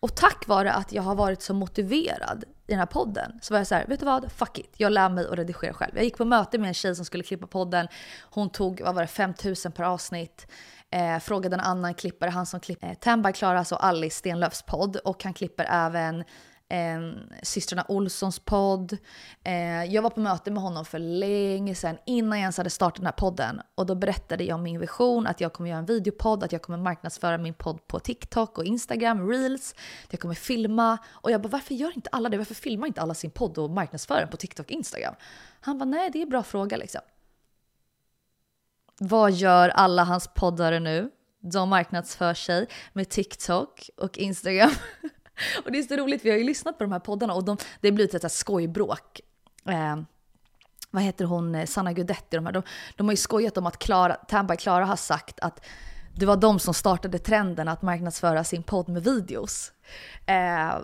[0.00, 3.58] Och tack vare att jag har varit så motiverad i den här podden så var
[3.58, 4.32] jag så här, vet du vad?
[4.32, 4.74] Fuck it.
[4.76, 5.92] Jag lär mig att redigera själv.
[5.94, 7.88] Jag gick på möte med en tjej som skulle klippa podden.
[8.22, 10.46] Hon tog, vad var det, 5000 per avsnitt.
[10.90, 14.96] Eh, frågade en annan klippare, han som klipper eh, Tamba Klaras och Alice Stenlöfs podd.
[14.96, 16.24] Och han klipper även
[16.68, 17.00] eh,
[17.42, 18.98] systrarna Olssons podd.
[19.44, 22.96] Eh, jag var på möte med honom för länge sedan, innan jag ens hade startat
[22.96, 23.60] den här podden.
[23.74, 26.62] Och då berättade jag om min vision, att jag kommer göra en videopodd, att jag
[26.62, 29.74] kommer marknadsföra min podd på TikTok och Instagram, reels.
[30.04, 30.98] Att jag kommer filma.
[31.08, 32.36] Och jag bara, varför gör inte alla det?
[32.38, 35.14] Varför filmar inte alla sin podd och marknadsför den på TikTok och Instagram?
[35.60, 37.00] Han bara, nej det är en bra fråga liksom.
[39.00, 41.10] Vad gör alla hans poddare nu?
[41.40, 44.70] De marknadsför sig med TikTok och Instagram.
[45.64, 47.56] och det är så roligt, vi har ju lyssnat på de här poddarna och de,
[47.80, 49.20] det blir ett skojbråk.
[49.68, 49.96] Eh,
[50.90, 52.62] vad heter hon, Sanna Gudetti, de, här, de,
[52.96, 55.64] de har ju skojat om att Clara, Tampa Klara har sagt att
[56.16, 59.72] det var de som startade trenden att marknadsföra sin podd med videos.
[60.26, 60.78] Eh,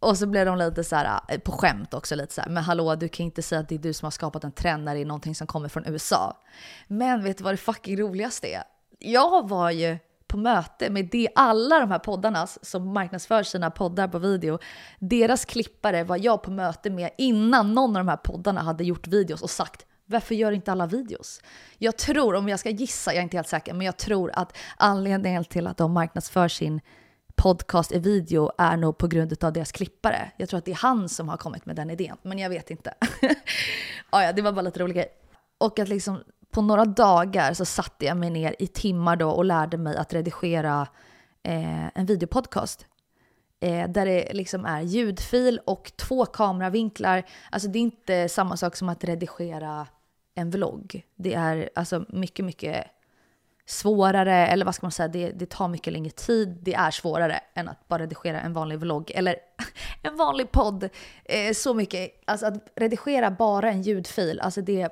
[0.00, 2.62] och så blev de lite så här, eh, på skämt också lite så här, men
[2.62, 4.94] hallå du kan inte säga att det är du som har skapat en trend när
[4.94, 6.42] det är någonting som kommer från USA.
[6.86, 8.62] Men vet du vad det fucking roligaste är?
[8.98, 9.98] Jag var ju
[10.30, 14.58] på möte med det, alla de här poddarna som marknadsför sina poddar på video.
[14.98, 19.06] Deras klippare var jag på möte med innan någon av de här poddarna hade gjort
[19.06, 21.40] videos och sagt varför gör inte alla videos?
[21.78, 24.56] Jag tror, om jag ska gissa, jag är inte helt säker, men jag tror att
[24.76, 26.80] anledningen till att de marknadsför sin
[27.36, 30.30] podcast i video är nog på grund av deras klippare.
[30.36, 32.70] Jag tror att det är han som har kommit med den idén, men jag vet
[32.70, 32.94] inte.
[34.10, 35.08] ja, det var bara lite rolig grej.
[35.58, 39.44] Och att liksom på några dagar så satte jag mig ner i timmar då och
[39.44, 40.88] lärde mig att redigera
[41.42, 42.86] eh, en videopodcast.
[43.60, 47.22] Eh, där det liksom är ljudfil och två kameravinklar.
[47.50, 49.86] Alltså det är inte samma sak som att redigera
[50.34, 51.06] en vlogg.
[51.16, 52.86] Det är alltså mycket, mycket
[53.66, 56.58] svårare, eller vad ska man säga, det, det tar mycket längre tid.
[56.62, 59.36] Det är svårare än att bara redigera en vanlig vlogg eller
[60.02, 60.88] en vanlig podd.
[61.24, 64.88] Eh, så mycket, alltså att redigera bara en ljudfil, alltså det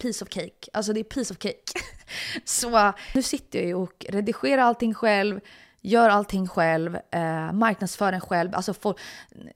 [0.00, 0.70] piece of cake.
[0.72, 1.62] Alltså det är piece of cake.
[2.44, 5.40] Så nu sitter jag ju och redigerar allting själv,
[5.80, 8.54] gör allting själv, eh, marknadsför den själv.
[8.54, 8.98] Alltså, for,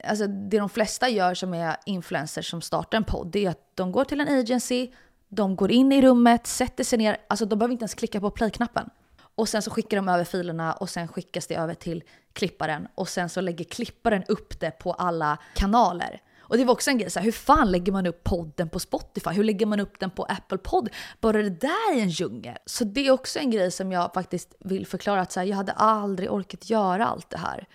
[0.03, 3.71] alltså det de flesta gör som är influencers som startar en podd, det är att
[3.75, 4.91] de går till en agency,
[5.29, 8.31] de går in i rummet, sätter sig ner, alltså de behöver inte ens klicka på
[8.31, 8.89] play-knappen.
[9.35, 13.09] Och sen så skickar de över filerna och sen skickas det över till klipparen och
[13.09, 16.21] sen så lägger klipparen upp det på alla kanaler.
[16.47, 18.79] Och det var också en grej, så här, hur fan lägger man upp podden på
[18.79, 19.29] Spotify?
[19.29, 20.89] Hur lägger man upp den på Apple Podd?
[21.21, 22.57] Bara det där är en djungel.
[22.65, 25.57] Så det är också en grej som jag faktiskt vill förklara att så här, jag
[25.57, 27.67] hade aldrig orkat göra allt det här.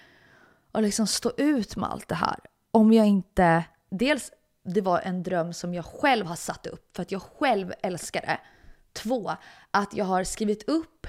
[0.72, 2.38] Och liksom stå ut med allt det här.
[2.70, 4.32] Om jag inte, dels
[4.64, 8.20] det var en dröm som jag själv har satt upp för att jag själv älskar
[8.20, 8.38] det.
[8.92, 9.32] Två,
[9.70, 11.06] att jag har skrivit upp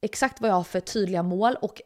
[0.00, 1.82] exakt vad jag har för tydliga mål och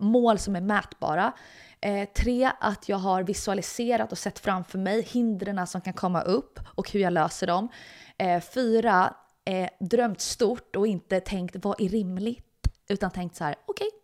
[0.00, 1.32] mål som är mätbara.
[1.80, 6.60] Eh, tre, att jag har visualiserat och sett framför mig hindren som kan komma upp
[6.74, 7.68] och hur jag löser dem.
[8.18, 9.14] Eh, fyra,
[9.44, 12.68] eh, drömt stort och inte tänkt vad är rimligt?
[12.88, 13.98] Utan tänkt så här, okej, okay,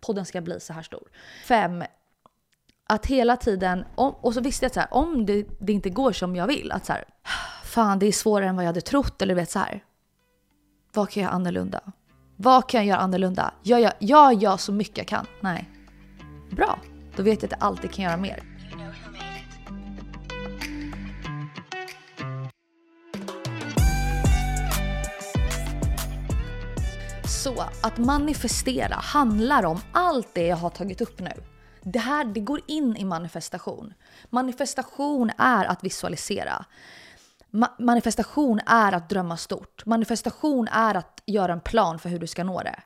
[0.00, 1.08] podden ska bli så här stor.
[1.44, 1.84] Fem,
[2.86, 6.12] att hela tiden, och så visste jag att så här, om det, det, inte går
[6.12, 7.04] som jag vill, att så här,
[7.64, 9.84] fan det är svårare än vad jag hade trott, eller vet så här.
[10.92, 11.80] Vad kan jag göra annorlunda?
[12.36, 13.54] Vad kan jag göra annorlunda?
[13.62, 15.26] Gör jag, jag gör så mycket jag kan?
[15.40, 15.71] Nej.
[16.56, 16.78] Bra,
[17.16, 18.42] då vet jag att jag alltid kan göra mer.
[27.44, 31.32] Så att manifestera handlar om allt det jag har tagit upp nu.
[31.82, 33.94] Det här det går in i manifestation.
[34.30, 36.64] Manifestation är att visualisera.
[37.50, 39.86] Ma manifestation är att drömma stort.
[39.86, 42.82] Manifestation är att göra en plan för hur du ska nå det.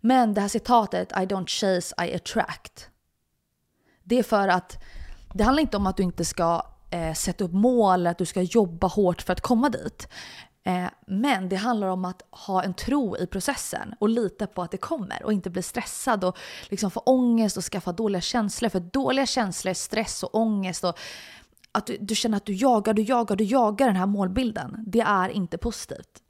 [0.00, 2.90] Men det här citatet, I don't chase, I attract.
[4.08, 4.84] Det är för att
[5.34, 8.42] det handlar inte om att du inte ska eh, sätta upp mål, att du ska
[8.42, 10.08] jobba hårt för att komma dit.
[10.64, 14.70] Eh, men det handlar om att ha en tro i processen och lita på att
[14.70, 16.38] det kommer och inte bli stressad och
[16.68, 18.68] liksom få ångest och skaffa dåliga känslor.
[18.68, 20.98] För dåliga känslor, stress och ångest och
[21.72, 24.84] att du, du känner att du jagar, du jagar, du jagar den här målbilden.
[24.86, 26.22] Det är inte positivt.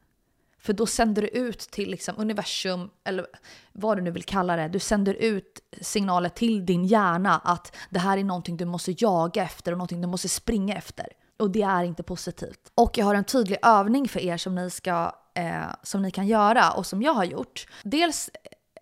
[0.58, 3.26] För då sänder du ut till liksom universum, eller
[3.72, 7.98] vad du nu vill kalla det, du sänder ut signaler till din hjärna att det
[7.98, 11.06] här är någonting du måste jaga efter och någonting du måste springa efter.
[11.38, 12.72] Och det är inte positivt.
[12.74, 16.26] Och jag har en tydlig övning för er som ni, ska, eh, som ni kan
[16.26, 17.66] göra och som jag har gjort.
[17.82, 18.30] Dels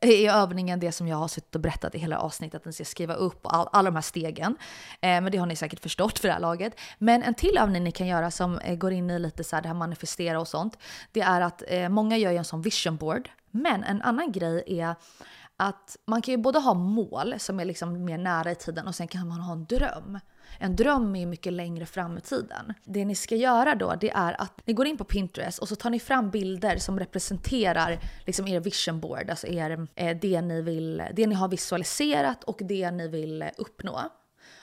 [0.01, 2.85] i övningen det som jag har suttit och berättat i hela avsnittet, att ni ska
[2.85, 4.57] skriva upp all, alla de här stegen.
[4.93, 6.81] Eh, men det har ni säkert förstått för det här laget.
[6.99, 9.63] Men en till övning ni kan göra som eh, går in i lite så här
[9.63, 10.79] det här manifestera och sånt,
[11.13, 13.29] det är att eh, många gör ju en sån vision board.
[13.51, 14.95] Men en annan grej är
[15.57, 18.95] att man kan ju både ha mål som är liksom mer nära i tiden och
[18.95, 20.19] sen kan man ha en dröm.
[20.59, 22.73] En dröm är mycket längre fram i tiden.
[22.85, 25.77] Det ni ska göra då det är att ni går in på Pinterest och så
[25.77, 30.63] tar ni fram bilder som representerar liksom er vision board, alltså er, eh, det, ni
[30.63, 34.01] vill, det ni har visualiserat och det ni vill eh, uppnå.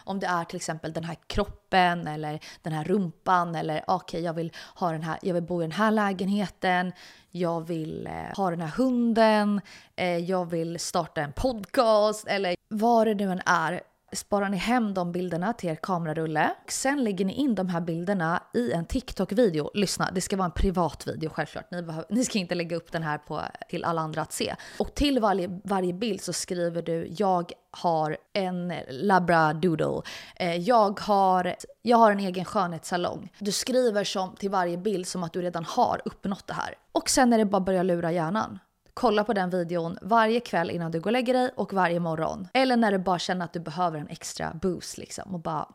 [0.06, 4.18] Om det är till exempel den här kroppen eller den här rumpan eller ah, okej
[4.18, 6.92] okay, jag vill ha den här, jag vill bo i den här lägenheten,
[7.32, 9.62] jag vill eh, ha den här hunden,
[9.96, 13.82] eh, jag vill starta en podcast eller vad det nu än är
[14.16, 16.52] sparar ni hem de bilderna till er kamerarulle.
[16.68, 19.72] Sen lägger ni in de här bilderna i en TikTok-video.
[19.74, 21.72] Lyssna, det ska vara en privat video självklart.
[21.72, 24.56] Ni, behöver, ni ska inte lägga upp den här på, till alla andra att se.
[24.80, 30.02] Och till varje, varje bild så skriver du “Jag har en labradoodle”.
[30.36, 33.32] Eh, jag, har, “Jag har en egen skönhetssalong”.
[33.40, 36.76] Du skriver som, till varje bild som att du redan har uppnått det här.
[36.92, 38.60] Och sen är det bara att börja lura hjärnan
[38.94, 42.48] kolla på den videon varje kväll innan du går och lägger dig och varje morgon.
[42.54, 45.68] Eller när du bara känner att du behöver en extra boost liksom och bara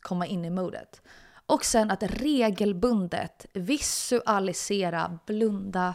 [0.00, 1.02] komma in i modet.
[1.46, 5.94] Och sen att regelbundet visualisera, blunda,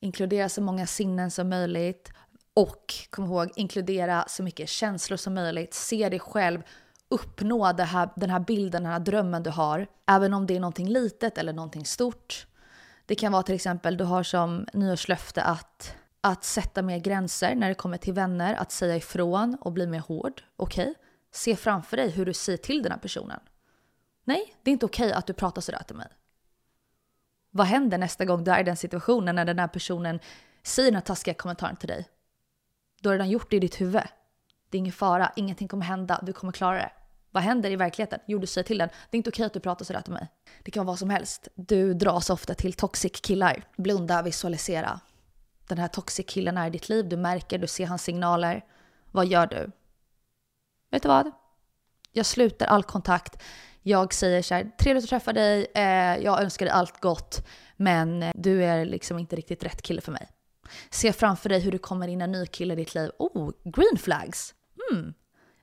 [0.00, 2.12] inkludera så många sinnen som möjligt
[2.54, 5.74] och kom ihåg, inkludera så mycket känslor som möjligt.
[5.74, 6.62] Se dig själv
[7.08, 9.86] uppnå här, den här bilden, den här drömmen du har.
[10.06, 12.46] Även om det är någonting litet eller någonting stort.
[13.10, 17.68] Det kan vara till exempel, du har som nyårslöfte att, att sätta mer gränser när
[17.68, 20.42] det kommer till vänner, att säga ifrån och bli mer hård.
[20.56, 20.82] Okej?
[20.82, 20.94] Okay.
[21.32, 23.40] Se framför dig hur du säger till den här personen.
[24.24, 26.06] Nej, det är inte okej okay att du pratar sådär till mig.
[27.50, 30.20] Vad händer nästa gång du är i den situationen när den här personen
[30.62, 32.08] säger den här taskiga kommentaren till dig?
[33.00, 34.02] Du har redan gjort det i ditt huvud.
[34.68, 36.92] Det är ingen fara, ingenting kommer hända, du kommer klara det.
[37.30, 38.20] Vad händer i verkligheten?
[38.26, 38.88] Jo, du säger till den.
[38.88, 40.28] Det är inte okej att du pratar sådär till mig.
[40.62, 41.48] Det kan vara vad som helst.
[41.54, 43.64] Du dras ofta till toxic killar.
[43.76, 45.00] Blunda, visualisera.
[45.68, 47.08] Den här toxic killen är i ditt liv.
[47.08, 48.64] Du märker, du ser hans signaler.
[49.10, 49.70] Vad gör du?
[50.90, 51.30] Vet du vad?
[52.12, 53.42] Jag slutar all kontakt.
[53.82, 58.22] Jag säger så här, trevligt att träffa dig, eh, jag önskar dig allt gott, men
[58.22, 60.28] eh, du är liksom inte riktigt rätt kille för mig.
[60.90, 63.10] Se framför dig hur du kommer in en ny kille i ditt liv.
[63.18, 64.54] Oh, green flags!
[64.90, 65.14] Hmm,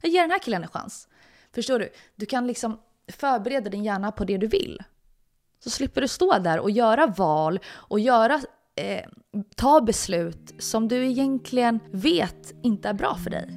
[0.01, 1.07] jag ger den här killen en chans.
[1.55, 1.89] Förstår du?
[2.15, 2.79] Du kan liksom
[3.11, 4.79] förbereda din hjärna på det du vill.
[5.63, 8.33] Så slipper du stå där och göra val och göra,
[8.75, 9.05] eh,
[9.55, 13.47] ta beslut som du egentligen vet inte är bra för dig.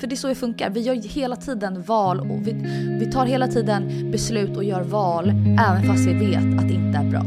[0.00, 0.70] För det är så det funkar.
[0.70, 2.52] Vi gör hela tiden val och vi,
[3.00, 5.28] vi tar hela tiden beslut och gör val
[5.68, 7.22] även fast vi vet att det inte är bra.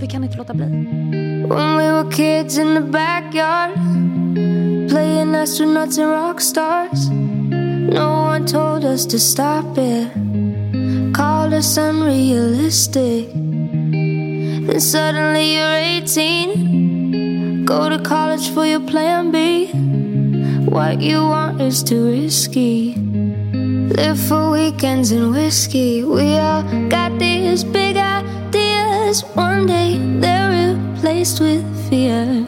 [0.00, 0.64] Vi kan inte låta bli.
[0.64, 3.72] When we were kids in the backyard
[4.88, 7.21] Playing astronauts and rockstars
[7.90, 10.12] No one told us to stop it,
[11.14, 13.32] called us unrealistic.
[13.32, 19.66] Then suddenly you're 18, go to college for your plan B.
[20.68, 22.94] What you want is too risky.
[22.94, 26.04] Live for weekends and whiskey.
[26.04, 29.22] We all got these big ideas.
[29.34, 32.46] One day they're replaced with fear.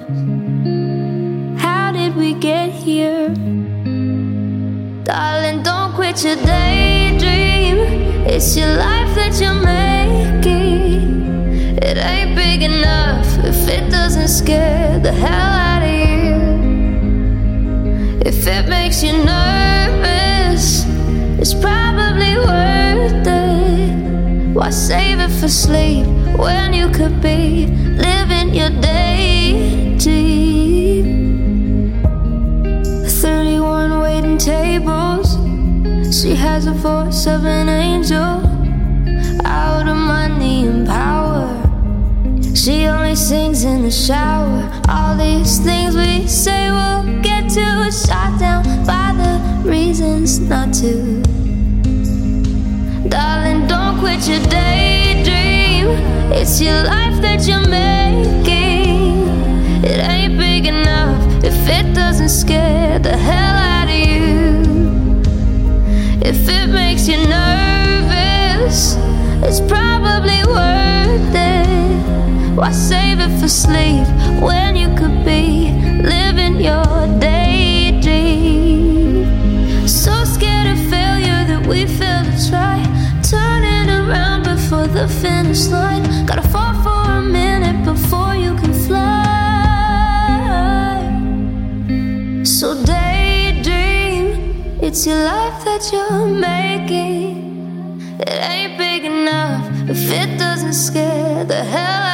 [6.15, 7.79] Don't your daydream.
[8.27, 11.27] It's your life that you're making.
[11.83, 16.35] It ain't big enough if it doesn't scare the hell out of you.
[18.25, 20.85] If it makes you nervous,
[21.41, 24.55] it's probably worth it.
[24.55, 26.07] Why save it for sleep
[26.39, 29.04] when you could be living your daydream?
[36.23, 38.41] She has a voice of an angel,
[39.45, 41.49] out of money and power.
[42.55, 44.71] She only sings in the shower.
[44.89, 51.21] All these things we say we'll get to shot down by the reasons not to.
[53.09, 55.89] Darling, don't quit your daydream.
[56.33, 57.94] It's your life that you're making.
[66.25, 68.97] If it makes you nervous,
[69.43, 72.57] it's probably worth it.
[72.57, 74.07] Why save it for sleep
[74.41, 75.71] when you could be
[76.03, 78.57] living your daydream?
[79.87, 82.83] So scared of failure that we fail to try.
[83.23, 86.25] Turning around before the finish line.
[86.25, 86.94] Gotta fall for
[94.97, 98.17] It's your life that you're making.
[98.21, 102.14] It ain't big enough if it doesn't scare the hell out of you.